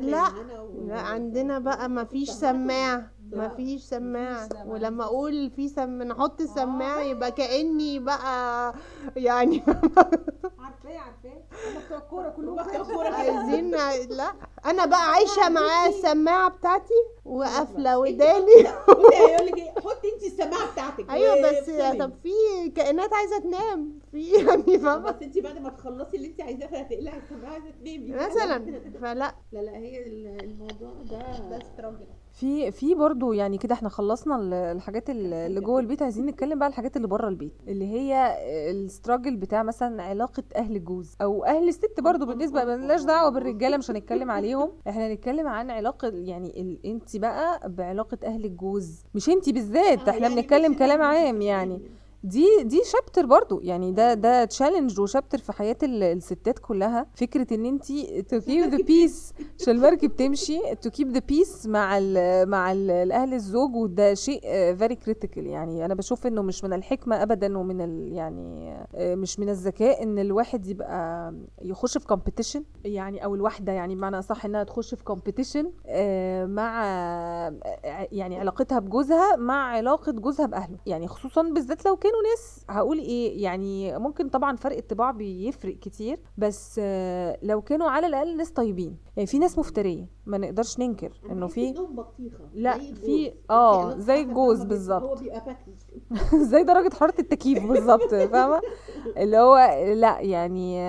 [0.00, 0.24] لا.
[0.86, 3.10] لا عندنا بقى ما فيش سماعة.
[3.36, 8.74] ما فيش سماعة ولما أقول في سم نحط السماعة يبقى كأني بقى
[9.16, 9.62] يعني
[10.58, 11.42] عارفاه عارفاه.
[11.86, 13.16] بتوع الكوره كلهم كده.
[13.16, 13.70] عايزين
[14.16, 14.32] لا.
[14.66, 16.94] أنا بقى عايشة معاه السماعة بتاعتي
[17.24, 18.52] وقافلة وداني.
[19.14, 21.10] هيقول لك إيه حطي انت السماعه بتاعتك.
[21.10, 21.70] أيوه بس.
[21.98, 23.98] طب في كائنات عايزة تنام.
[24.12, 28.12] في يعني فاهمة؟ بس انت بعد ما تخلصي اللي انت عايزاه فهتقلعي السماعه عايزة تنامي.
[28.12, 28.64] مثلا.
[29.02, 29.34] فلا.
[29.52, 30.02] لا لا هي
[30.40, 31.22] الموضوع ده
[32.34, 36.02] في في برضو يعني كده إحنا خلصنا ال- الحاجات ال- اللي جوه البيت.
[36.02, 38.36] عايزين نتكلم بقى الحاجات اللي بره البيت اللي هي
[38.70, 43.90] الستراجل بتاع مثلا علاقة أهل الجوز أو أهل الست برضو بالنسبة ملناش دعوة بالرجالة مش
[43.90, 44.70] هنتكلم عليهم.
[44.88, 50.74] إحنا هنتكلم عن علاقة يعني انت بقى بعلاقة أهل الجوز مش انت بالذات إحنا بنتكلم
[50.74, 51.82] كلام عام يعني.
[52.24, 53.60] دي دي chapter برضو.
[53.60, 57.06] يعني ده ده challenge و chapter في حياة ال- الستات كلها.
[57.14, 57.84] فكرة إن انت
[58.28, 62.90] to keep the peace عشان المركب تمشي to keep the peace مع ال مع ال
[62.90, 64.40] الأهل الزوج وده شيء
[64.76, 69.38] very critical يعني أنا بشوف إنه مش من الحكمة ابدا ومن ال يعني آه، مش
[69.40, 74.64] من الذكاء إن الواحد يبقى يخش في competition يعني أو الواحده يعني بمعنى صح إنها
[74.64, 75.64] تخش في competition
[76.54, 80.78] مع آه، يعني علاقتها بجوزها مع علاقة جوزها بأهله.
[80.86, 86.18] يعني خصوصا بالذات لو كانوا ناس هقول إيه يعني ممكن طبعا فرق الطباع بيفرق كتير
[86.38, 86.80] بس
[87.42, 88.96] لو كانوا على الأقل ناس طيبين.
[89.16, 91.74] يعني في ناس مفترية ما نقدرش ننكر إنه في
[92.54, 95.02] لا في آه زي الجوز بالظبط.
[95.02, 95.56] هو بيبقى
[96.52, 98.60] زي درجة حرارة التكييف بالظبط فاهمة؟
[99.16, 99.56] اللي هو
[99.94, 100.80] لا يعني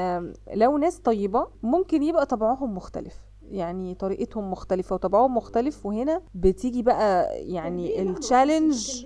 [0.54, 3.16] لو ناس طيبة ممكن يبقى طبعهم مختلف.
[3.52, 9.06] يعني طريقتهم مختلفة وطبعهم مختلف وهنا بتيجي بقى يعني ال challenge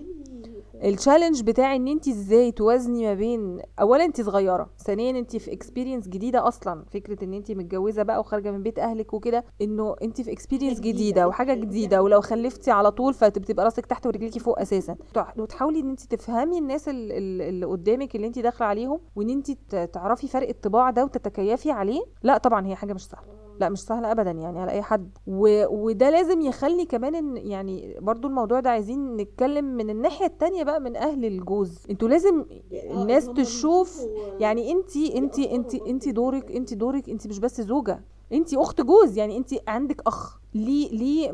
[0.84, 5.54] ال challenge بتاع إن انت إزاي توازني ما بين اولا انت صغيرة ثانيا انت في
[5.54, 10.22] experience جديدة أصلا فكرة إن انت متجوزة بقى وخارجة من بيت أهلك وكده إنه انت
[10.22, 12.02] في experience جديدة وحاجة جديدة.
[12.04, 14.96] ولو خلفتي على طول فبتبقى راسك تحت ورجليكي فوق أساسا.
[15.38, 19.52] وتحاولي إن انت تفهمي الناس ال- ال- اللي قدامك اللي انت داخلة عليهم وإن انت
[19.94, 22.02] تعرفي فرق الطباع ده وتتكيفي عليه.
[22.24, 23.40] لا طبعا هي حاجة مش سهلة.
[23.60, 25.18] لا مش سهلة ابدا يعني على أي حد.
[25.28, 25.66] و...
[25.70, 30.80] وده لازم يخلي كمان إن يعني برضو الموضوع ده عايزين نتكلم من الناحية التانية بقى
[30.80, 31.78] من أهل الجوز.
[31.90, 34.08] أنتوا لازم الناس تشوف
[34.40, 38.02] يعني انت انت انت انت دورك انت دورك انت مش بس زوجة
[38.34, 40.40] انت أخت جوز يعني انت عندك أخ.
[40.54, 41.32] ليه ليه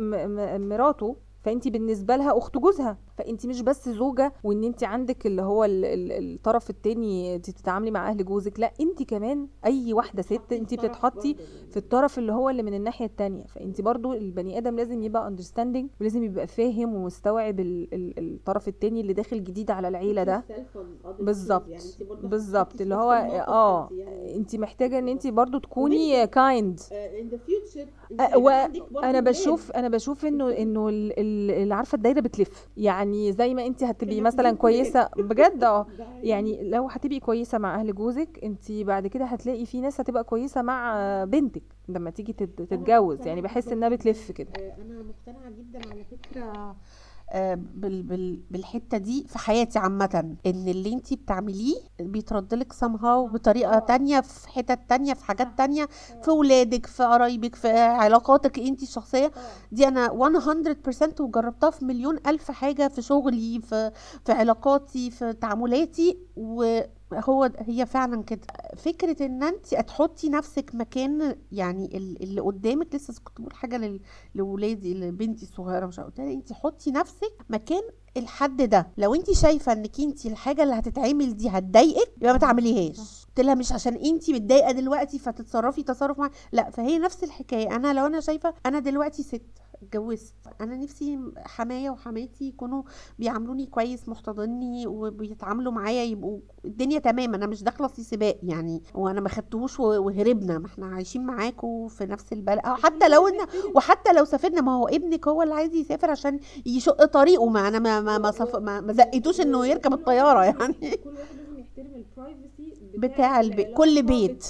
[0.57, 2.97] مراته فانت بالنسبة لها أخت جوزها.
[3.17, 7.91] فانت مش بس زوجة وان انت عندك اللي هو ال- ال- الطرف التاني انت بتتعاملي
[7.91, 11.35] مع أهل جوزك لا انت كمان أي واحدة ست انت بتتحطي
[11.71, 13.43] في الطرف اللي هو اللي من الناحية التانية.
[13.45, 19.01] فانت برضو البني آدم لازم يبقى understanding ولازم يبقى فاهم ومستوعب ال- ال- الطرف التاني
[19.01, 20.43] اللي داخل جديد على العيلة ده.
[21.25, 21.67] بالظبط
[22.27, 23.11] بالظبط اللي هو
[23.47, 23.89] آه
[24.35, 27.87] انت محتاجة ان انت برضو تكوني كايند future
[28.21, 28.37] أه،
[28.95, 32.69] وأنا بشوف أنا بشوف إنه إنه عارفة الدايرة بتلف.
[32.77, 35.85] يعني زي ما انت هتبقي مثلا كويسة بجد آه
[36.23, 40.61] يعني لو هتبقي كويسة مع أهل جوزك انت بعد كده هتلاقي في ناس هتبقى كويسة
[40.61, 44.49] مع بنتك لما تيجي تت- تتجوز يعني بحس إنها بتلف كده.
[44.57, 46.75] أنا مقتنعة جدا على فكرة
[48.51, 50.35] بالحتة دي في حياتي عامة.
[50.45, 55.89] إن اللي انت بتعمليه بيترد لك somehow بطريقة تانية في حتت تانية في حاجات تانية
[56.23, 59.31] في ولادك في قرايبك في علاقاتك انت الشخصية.
[59.71, 63.91] دي أنا 100% وجربتها في مليون ألف حاجة في شغلي في
[64.25, 66.17] في علاقاتي في تعاملاتي
[67.11, 68.47] وهو هي فعلا كده.
[68.77, 73.99] فكرة إن انت تحطي نفسك مكان يعني ال- اللي قدامك لسه كنت بقول حاجة
[74.35, 77.81] لولادي لبنتي الصغيرة مش قلت انت حطي نفسك مكان
[78.17, 78.87] الحد ده.
[78.97, 83.25] لو انت شايفة إنك انت الحاجة اللي هتتعمل دي هتضايقك يبقى ما تعمليهاش.
[83.27, 87.75] قلت لها مش عشان انت متضايقة دلوقتي فتتصرفي تصرف مع لا فهي نفس الحكاية.
[87.75, 89.41] أنا لو أنا شايفة أنا دلوقتي ست
[89.85, 90.33] اتجوزت.
[90.61, 92.83] أنا نفسي حمايا وحماتي يكونوا
[93.19, 97.35] بيعاملوني كويس محتضني وبيتعاملوا معايا يبقوا الدنيا تمام.
[97.35, 98.81] أنا مش داخلة في سباق يعني.
[98.93, 100.57] وأنا ما خدتهوش وهربنا.
[100.57, 102.59] ما إحنا عايشين معاكوا في نفس البلد.
[102.65, 104.61] أو حتى لو إن وحتى لو سافرنا.
[104.61, 107.49] ما هو ابنك هو اللي عايز يسافر عشان يشق طريقه.
[107.49, 108.55] ما أنا ما ما ما, صف...
[108.55, 112.54] ما, ما زقتوش إنه يركب الطيارة يعني كل واحد لازم يحترم البرايفسي
[112.97, 114.45] بتاع البيت كل بيت.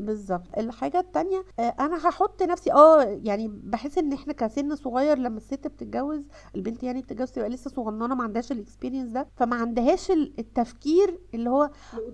[0.00, 0.42] بالظبط.
[0.58, 5.66] الحاجة التانية آه، أنا هحط نفسي آه يعني بحس إن إحنا كسن صغير لما الست
[5.66, 6.22] بتتجوز
[6.56, 11.18] البنت يعني بتتجوز تبقى لسه صغننة ما عندهاش ال experience ده فما عندهاش ال- التفكير
[11.34, 11.70] اللي هو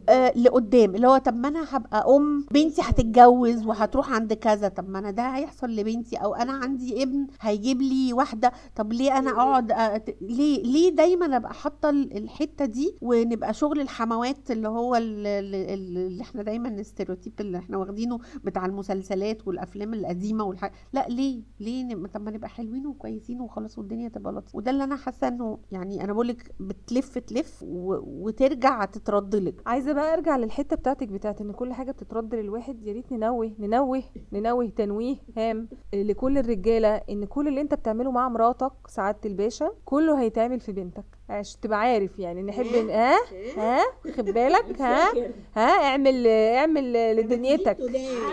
[0.09, 0.95] آه لقدام.
[0.95, 4.69] اللي هو طب ما أنا هبقى أم بنتي هتتجوز وهتروح عند كذا.
[4.69, 8.53] طب ما أنا ده هيحصل لبنتي أو أنا عندي ابن هيجيب لي واحدة.
[8.77, 13.81] طب ليه أنا أقعد أ- ليه ليه دايما أبقى حاطة ال- الحتة دي ونبقى شغل
[13.81, 18.67] الحموات اللي هو ال- ال- ال- اللي إحنا دايما ال stereotype اللي إحنا واخدينه بتاع
[18.67, 20.71] المسلسلات والأفلام القديمة والح...
[20.93, 22.07] لا ليه؟ ليه.
[22.15, 24.57] طب ما نبقى حلوين وكويسين وخلاص والدنيا تبقى لطيفة.
[24.57, 27.95] وده اللي أنا حاسة إنه يعني أنا بقول لك بتلف تلف و...
[28.27, 32.93] وترجع تترد لك عايزة بقى أرجع للحتة بتاعتك بتاعت إن كل حاجة بتترد للواحد يا
[32.93, 38.73] ريت ننوه ننوه ننوه تنويه هام لكل الرجالة إن كل اللي أنت بتعمله مع مراتك
[38.89, 41.18] سعادة الباشا كله هيتعمل في بنتك.
[41.29, 42.43] عشان تبقى عارف يعني.
[42.43, 43.17] نحب ن- ها؟
[43.57, 43.81] ها؟
[44.17, 45.13] خد بالك؟ ها؟
[45.57, 45.61] ها؟
[45.91, 47.77] اعمل اعمل لدنيتك.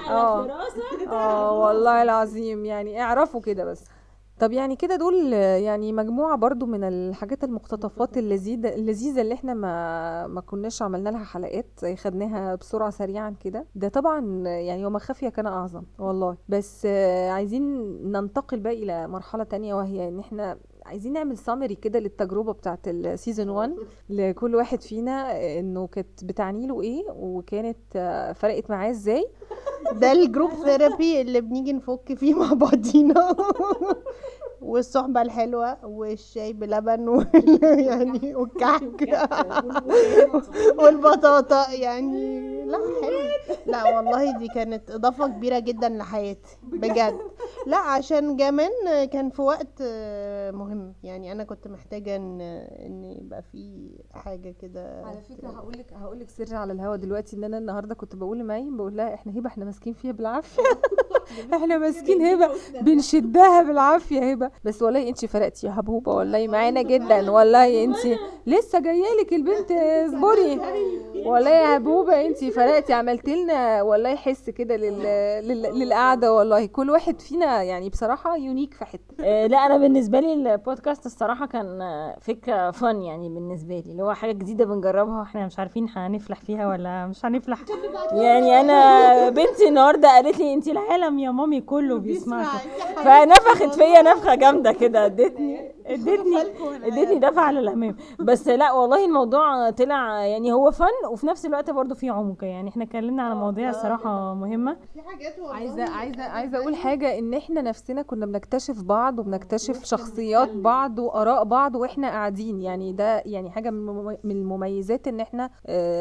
[0.10, 0.48] آه.
[1.12, 2.66] آه والله العظيم.
[2.66, 3.84] يعني اعرفوا كده بس.
[4.40, 10.28] طب يعني كده دول يعني مجموعة برضو من الحاجات المقتطفات اللذيذة اللذيذة اللي إحنا ما
[10.28, 13.66] ما كناش عملنا لها حلقات خدناها بسرعة سريعا كده.
[13.76, 16.38] ده طبعا يعني وما خفي كان أعظم والله.
[16.50, 16.86] بس
[17.30, 17.64] عايزين
[18.12, 22.97] ننتقل بقى إلى مرحلة تانية وهي إن إحنا عايزين نعمل summary كده للتجربة بتاعت ال
[22.97, 23.76] season 1
[24.10, 29.28] لكل واحد فينا انه كانت بتعني له إيه وكانت آه، فرقت معاه إزاي.
[30.02, 33.36] ده الجروب ثيرابي اللي بنيجي نفك فيه مع بعضينا.
[34.66, 37.28] والصحبة الحلوة والشاي بلبن وال...
[37.90, 39.10] يعني والكعك.
[40.80, 42.46] والبطاطا يعني.
[42.66, 43.56] لا حلو.
[43.66, 47.18] لا والله دي كانت إضافة كبيرة جدا لحياتي بجد؟
[47.68, 48.70] لا عشان كمان
[49.12, 49.82] كان في وقت
[50.56, 50.94] مهم.
[51.04, 52.42] يعني أنا كنت محتاجة إن
[52.86, 55.02] إن يبقى في حاجة كده.
[55.06, 58.40] على فكرة هقول لك هقول لك سر على الهوا دلوقتي إن أنا النهارده كنت بقول
[58.40, 60.62] لمايم بقول لها إحنا هبة إحنا ماسكين فيها بالعافية.
[61.54, 62.50] إحنا ماسكين هبة.
[62.82, 64.52] بنشدها بالعافية هبة.
[64.64, 67.98] بس والله انت فرقتي يا هبوبه والله معانا جدا والله انت
[68.48, 70.62] لسه جاية لك البنت اصبري
[71.26, 75.04] والله يا هبوبة انت فرقتي عملت لنا والله حس كده لل...
[75.48, 75.80] لل...
[75.80, 76.66] للقعدة والله.
[76.66, 79.02] كل واحد فينا يعني بصراحة يونيك في حتة.
[79.24, 81.80] آه، لا أنا بالنسبة لي البودكاست الصراحة كان
[82.22, 86.68] فكرة فن يعني بالنسبة لي اللي هو حاجة جديدة بنجربها وإحنا مش عارفين هنفلح فيها
[86.68, 87.60] ولا مش هنفلح.
[88.12, 92.62] يعني أنا بنتي النهارده قالت لي انت العالم يا مامي كله بيسمعك
[93.06, 95.75] فنفخت فيا نفخة جامدة كده ادتني.
[95.86, 96.42] ادتني
[96.88, 101.96] ادتني دفعة للامام بس لا والله الموضوع طلع يعني هو فن وفي نفس الوقت برضو
[101.96, 102.44] فيه عمق.
[102.44, 104.78] يعني إحنا اتكلمنا على مواضيع الصراحه مهمة.
[104.94, 109.84] في حاجات والله عايزه عايزه عايزة أقول حاجة إن إحنا نفسنا كنا بنكتشف بعض وبنكتشف
[109.84, 112.62] شخصيات بعض وآراء بعض وإحنا قاعدين.
[112.62, 115.50] يعني ده يعني حاجة من الممي- من المميزات إن إحنا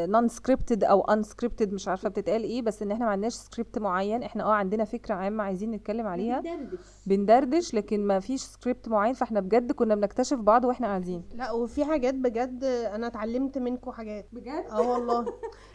[0.06, 4.22] non-scripted أو unscripted مش عارفة بتتقال إيه بس إن إحنا ما عندناش سكريبت معين.
[4.22, 6.42] إحنا آه عندنا فكرة عامة عايزين نتكلم عليها.
[7.06, 7.74] بندردش.
[7.74, 9.14] لكن ما فيش سكريبت معين.
[9.14, 11.22] فإحنا بجد كنا بنكتشف بعض وإحنا قاعدين.
[11.34, 14.28] لا وفي حاجات بجد أنا اتعلمت منكم حاجات.
[14.32, 15.24] بجد؟ آه والله.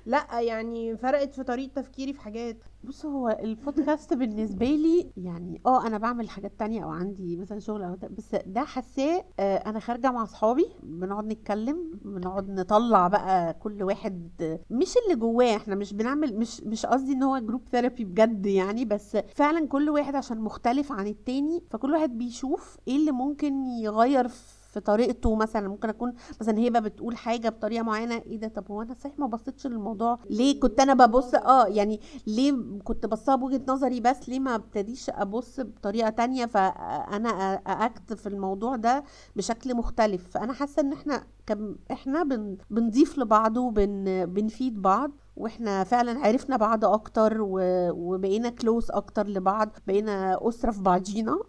[0.05, 2.63] لا يعني فرقت في طريقة تفكيري في حاجات.
[2.83, 7.83] بص هو البودكاست بالنسبة لي يعني آه أنا بعمل حاجات تانية أو عندي مثلا شغل
[7.83, 13.53] أو ده بس ده حاساه آه، أنا خارجة مع أصحابي بنقعد نتكلم بنقعد نطلع بقى
[13.53, 14.29] كل واحد
[14.69, 18.85] مش اللي جواه إحنا مش بنعمل مش مش قصدي إن هو group therapy بجد يعني
[18.85, 24.27] بس فعلا كل واحد عشان مختلف عن التاني فكل واحد بيشوف إيه اللي ممكن يغير
[24.27, 28.81] في طريقته مثلا ممكن أكون مثلا هبه بتقول حاجة بطريقة معينة إيه ده؟ طب هو
[28.81, 32.53] أنا صحيح ما بصيتش للموضوع؟ ليه كنت أنا ببص؟ آه يعني ليه
[32.83, 37.29] كنت بصها بوجهة نظري بس ليه ما ابتديش أبص بطريقة تانية؟ فأنا
[37.67, 39.03] اكت في الموضوع ده
[39.35, 40.27] بشكل مختلف.
[40.29, 45.11] فأنا حاسة إن إحنا كم إحنا بن بنضيف لبعض وبن بنفيد بعض.
[45.39, 47.59] وإحنا فعلا عرفنا بعض أكتر و...
[47.91, 49.69] وبقينا كلوز أكتر لبعض.
[49.87, 51.39] بقينا أسرة في بعضينا.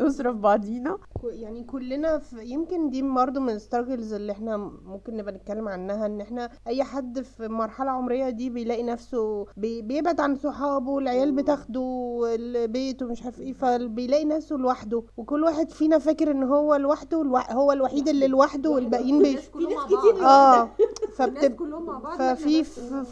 [0.00, 0.98] أسرة في بعضينا.
[1.24, 4.56] يعني كلنا في يمكن دي برضه من ال struggles اللي إحنا
[4.86, 9.82] ممكن نبقى نتكلم عنها إن إحنا أي حد في مرحلة عمرية دي بيلاقي نفسه بي-
[9.82, 15.02] بيبعد عن صحابه العيال بتاخده البيت ومش عارف إيه فبيلاقي نفسه لوحده.
[15.16, 19.38] وكل واحد فينا فاكر إن هو لوحده والوا- هو الوحيد اللي لوحده والباقيين بي...
[20.22, 20.70] آه.
[21.16, 22.64] فبتبقى كلهم مع بعض ففي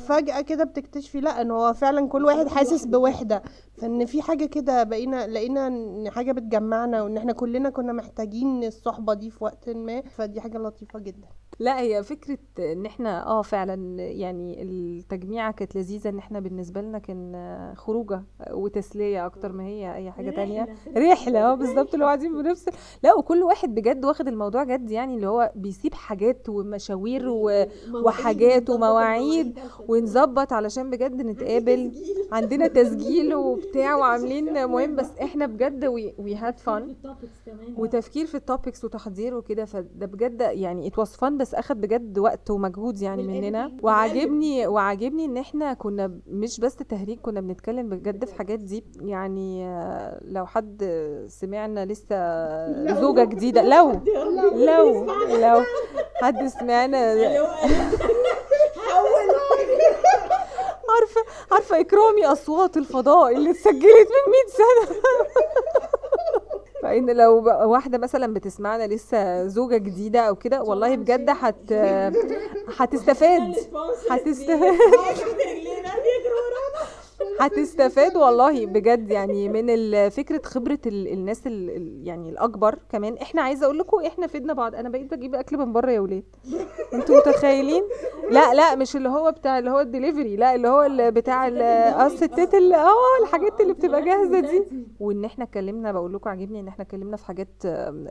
[0.08, 3.42] فجأة كده بتكتشفي لا إن هو فعلا كل واحد حاسس بوحدة.
[3.82, 9.14] فإن في حاجة كده بقينا لقينا إن حاجة بتجمعنا وإن إحنا كلنا كنا محتاجين الصحبة
[9.14, 11.28] دي في وقت ما فدي حاجة لطيفة جدا.
[11.58, 16.98] لا هي فكرة إن إحنا آه فعلا يعني التجميعة كانت لذيذة إن إحنا بالنسبة لنا
[16.98, 20.68] كان خروجة وتسلية أكتر ما هي أي حاجة تانية.
[20.96, 21.40] رحلة.
[21.52, 22.70] آه بالظبط اللي هو قاعدين بنفصل.
[23.02, 27.64] لا وكل واحد بجد واخد الموضوع جد يعني اللي هو بيسيب حاجات ومشاوير و...
[27.94, 29.58] وحاجات ومواعيد
[29.88, 31.92] ونظبط علشان بجد نتقابل.
[32.32, 33.71] عندنا تسجيل وبتاع.
[33.76, 36.94] وعاملين مهم بس إحنا بجد we had fun
[37.76, 42.18] وتفكير في ال topics وتحضير وكده فده بجد يعني it was fun بس أخد بجد
[42.18, 43.72] وقت ومجهود يعني مننا.
[43.82, 49.64] وعاجبني وعاجبني إن إحنا كنا مش بس تهريج كنا بنتكلم بجد في حاجات دي يعني
[49.66, 50.84] آه، لو حد
[51.28, 52.16] سمعنا لسه
[53.00, 53.92] زوجة جديدة لو
[54.54, 55.06] لو
[55.44, 55.62] لو
[56.22, 57.14] حد سمعنا.
[60.94, 61.20] عارفة
[61.52, 64.96] عارفة إكرامي أصوات الفضاء اللي اتسجلت من 100 سنة.
[66.82, 71.72] فإن لو بقى واحدة مثلا بتسمعنا لسه زوجة جديدة أو كده والله بجد هت
[72.78, 73.54] هتستفاد
[74.10, 74.78] هتستفاد
[77.40, 83.16] هتستفاد والله بجد يعني من فكرة خبرة ال- الناس ال- ال- يعني الأكبر كمان.
[83.16, 84.74] إحنا عايزة أقول لكم إحنا فدنا بعض.
[84.74, 86.24] أنا بقيت بجيب أكل من بره يا ولاد.
[86.94, 87.82] أنتوا متخيلين؟
[88.30, 92.06] لا لا مش اللي هو بتاع اللي هو الدليفري لا اللي هو اللي بتاع آه
[92.06, 94.64] الستات اللي آه الحاجات اللي بتبقى جاهزة دي.
[95.00, 97.48] وإن إحنا اتكلمنا بقول لكم عاجبني إن إحنا اتكلمنا في حاجات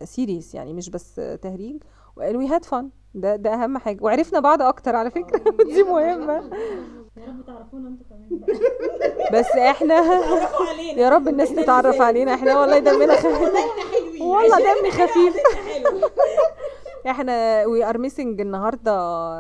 [0.04, 1.76] serious يعني مش بس تهريج.
[2.18, 3.98] we had fun ده ده أهم حاجة.
[4.04, 5.44] وعرفنا بعض أكتر على فكرة.
[5.74, 6.50] دي مهمة.
[7.18, 8.42] يا رب تعرفونا أنتوا كمان.
[9.34, 9.96] بس إحنا
[10.98, 12.34] يا رب الناس تتعرف علينا.
[12.34, 13.54] إحنا والله دمنا خفيف.
[14.22, 15.36] والله دمي خفيف.
[17.08, 18.92] إحنا we are missing النهارده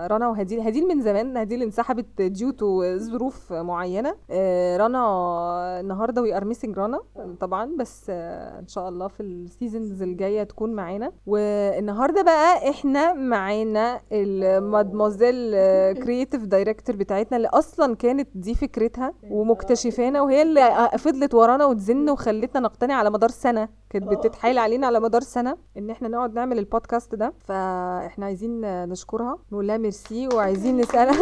[0.08, 0.60] رنا وهديل.
[0.60, 4.16] هديل من زمان هديل انسحبت due to ظروف معينة.
[4.32, 7.00] آه، رنا النهارده we are missing رنا
[7.40, 11.12] طبعا بس آه، إن شاء الله في ال seasons الجاية تكون معانا.
[11.28, 15.52] والنهارده بقى إحنا معانا ال mademoiselle
[15.94, 22.62] creative director بتاعتنا اللي أصلا كانت دي فكرتها ومكتشفانا وهي اللي فضلت ورانا وتزن وخلتنا
[22.62, 23.81] نقتنع على مدار سنة.
[23.92, 29.38] كانت بتتحايل علينا على مدار سنة إن إحنا نقعد نعمل البودكاست ده فإحنا عايزين نشكرها
[29.52, 31.20] نقول لها ميرسي وعايزين نسالها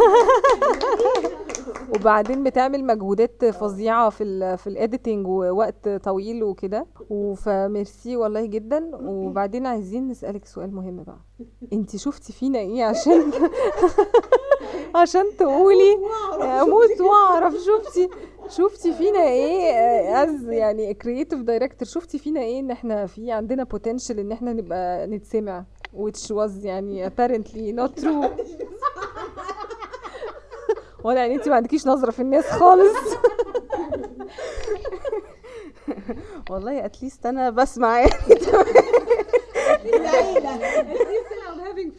[1.94, 6.86] وبعدين بتعمل مجهودات فظيعة في ال في ال editing ووقت طويل وكده.
[7.10, 8.90] وفميرسي والله جدا.
[9.02, 11.18] وبعدين عايزين نسألك سؤال مهم بقى.
[11.72, 13.30] انت شفتي فينا إيه عشان
[14.94, 15.98] عشان تقولي؟
[16.42, 18.08] أموت وأعرف شفتي.
[18.50, 24.18] شفتي فينا إيه as يعني creative director شفتي فينا إيه ان إحنا في عندنا potential
[24.18, 25.64] ان إحنا نبقى نتسمع
[25.96, 28.26] which was يعني apparently not true.
[31.04, 32.96] واضح ان انت ما عندكيش نظرة في الناس خالص.
[36.50, 38.12] والله at least أنا بسمع يعني.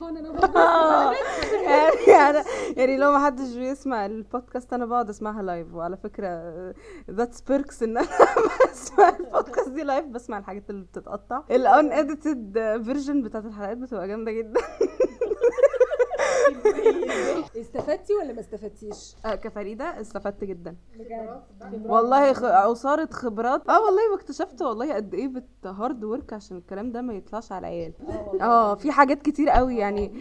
[0.56, 1.14] آه.
[2.08, 2.44] يعني أنا
[2.78, 6.54] يعني لو ما حدش بيسمع البودكاست أنا بقعد أسمعها live وعلى فكرة
[7.12, 8.08] that's perks إن أنا
[8.72, 11.44] بسمع البودكاست دي live بسمع الحاجات اللي بتتقطع.
[11.52, 14.62] ال unedited version بتاعت الحلقات بتبقى جامدة جدا.
[17.58, 20.76] استفدتي ولا ما استفدتيش؟ آه، كفريدة استفدت جدا.
[21.86, 22.44] والله خ...
[22.44, 23.70] عصاره خبرات.
[23.70, 27.60] آه والله واكتشفت والله قد إيه ب hard work عشان الكلام ده ما يطلعش على
[27.68, 27.94] العيال.
[28.42, 30.12] آه في حاجات كتير قوي يعني.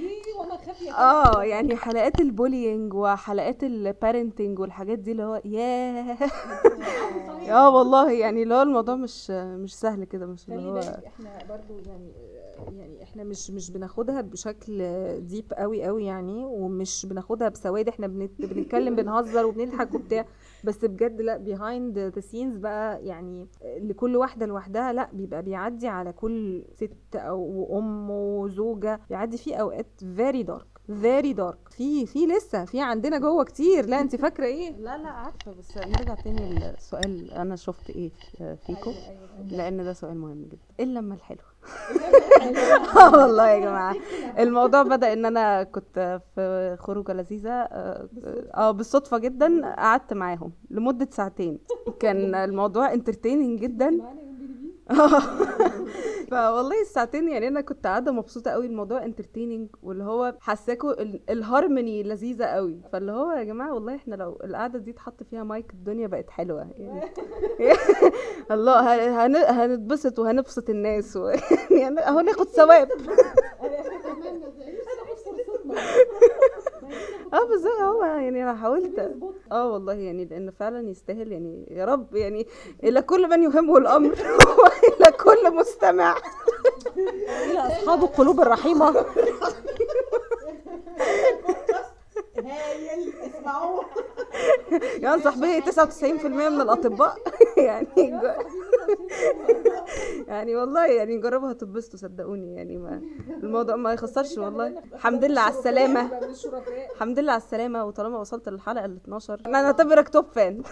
[0.98, 6.16] آه يعني حلقات ال bullying وحلقات ال parenting والحاجات دي اللي هو ياه.
[7.50, 11.78] آه والله يعني اللي هو الموضوع مش مش سهل كده مش اللي هو إحنا برضو
[11.86, 12.12] يعني
[12.78, 14.78] يعني إحنا مش مش بناخدها بشكل
[15.20, 16.44] ديب قوي قوي يعني
[16.80, 20.24] ومش بناخدها بسواد إحنا بنت بنتكلم بنهزر وبنضحك وبتاع.
[20.64, 26.12] بس بجد لا behind the scenes بقى يعني لكل واحدة لوحدها لا بيبقى بيعدي على
[26.12, 31.70] كل ست أو أم وزوجة بيعدي فيه أوقات very dark very dark.
[31.76, 33.86] في في لسه في عندنا جوه كتير.
[33.86, 35.52] لا انت فاكرة إيه؟ لا لا عارفة.
[35.52, 38.92] بس نرجع تاني للسؤال أنا شفت إيه في- فيكم
[39.50, 40.58] لأن ده سؤال مهم جدا.
[40.80, 41.38] إلا لما الحلو.
[43.00, 43.94] آه والله يا جماعة.
[44.38, 48.08] الموضوع بدأ إن أنا كنت في خروجة لذيذة آه
[48.54, 51.58] آه، بالصدفة جدا قعدت معاهم لمدة ساعتين.
[52.00, 54.00] كان الموضوع entertaining جدا.
[56.30, 62.02] فوالله الساعتين يعني أنا كنت قاعدة مبسوطة قوي الموضوع entertaining واللي هو حساكوا ال- الهارموني
[62.02, 66.06] لذيذة قوي فاللي هو يا جماعة والله إحنا لو القعدة دي اتحط فيها مايك الدنيا
[66.06, 67.00] بقت حلوة يعني.
[68.50, 68.80] الله
[69.64, 71.28] هنتبسط وهنبسط الناس و...
[71.80, 72.88] يعني أهو ناخد ثواب.
[77.34, 79.12] آه بالظبط هو يعني أنا حاولت.
[79.52, 82.46] آه والله يعني لأن فعلا يستاهل يعني يا رب يعني
[82.84, 84.10] إلى كل من يهمه الأمر
[84.60, 86.16] والى كل مستمع.
[87.50, 89.04] إلى أصحاب القلوب الرحيمة.
[92.46, 93.84] هايل اسمعوه.
[95.02, 97.16] ينصح به 99% من الأطباء.
[97.56, 97.86] يعني
[100.28, 102.54] يعني والله يعني جربوا هتتبسطوا صدقوني.
[102.54, 103.02] يعني ما
[103.42, 104.66] الموضوع ما يخسرش والله.
[104.94, 106.10] الحمد لله على السلامة.
[106.94, 107.84] الحمد لله على السلامة.
[107.84, 110.62] وطالما وصلت للحلقة ال 12 أنا أعتبرك top fan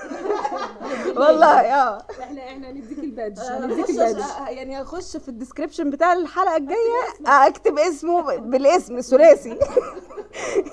[1.16, 1.98] والله آه.
[2.20, 3.40] إحنا إحنا نديك ال badge.
[3.40, 4.22] هنديك نديك البادج.
[4.48, 7.02] يعني هخش في ال description بتاع الحلقة الجاية.
[7.26, 9.58] أكتب اسمه بالاسم ثلاثي.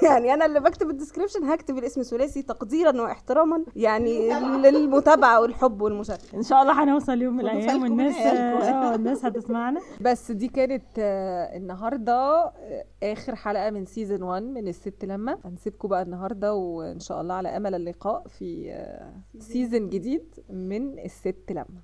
[0.01, 4.29] يعني أنا اللي بكتب ال description هكتب الاسم ثلاثي تقديرا واحتراما يعني
[4.61, 6.36] للمتابعة والحب والمشاركة.
[6.38, 8.15] إن شاء الله هنوصل يوم من الأيام والناس.
[8.15, 9.81] آه الناس هتسمعنا.
[10.01, 15.38] بس دي كانت آه، النهارده آه، آخر حلقة من season 1 من الست لما.
[15.45, 21.51] هنسيبكم بقى النهارده وإن شاء الله على أمل اللقاء في آه، season جديد من الست
[21.51, 21.81] لما.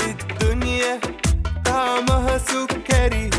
[0.00, 1.00] الدنيا
[1.72, 3.30] طعمها سكري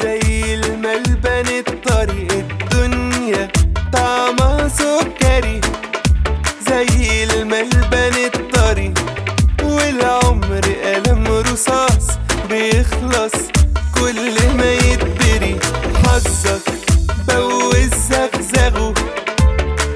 [0.00, 2.28] زي الملبن الطري.
[2.32, 3.48] الدنيا
[3.92, 5.60] طعمها سكري
[6.68, 8.94] زي الملبن الطري.
[9.62, 12.06] والعمر قلم رصاص
[12.50, 13.36] بيخلص
[13.94, 14.26] كل
[14.56, 15.56] ما يتبري.
[16.04, 16.66] حظك
[17.28, 18.94] بوز زغزغه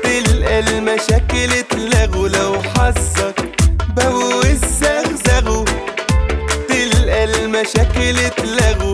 [0.02, 2.28] تلقى المشاكل اتلغوا.
[2.28, 3.29] لو حظك
[8.10, 8.89] المشاكل اتلغوا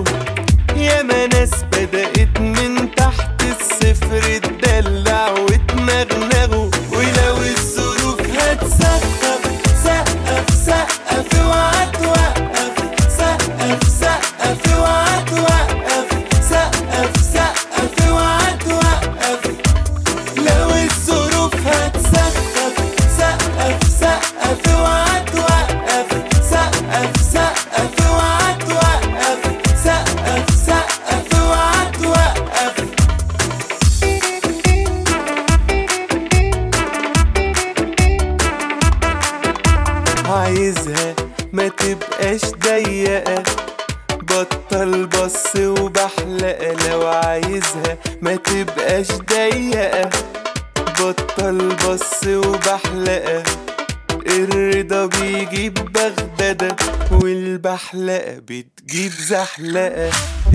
[59.33, 60.46] بتجيب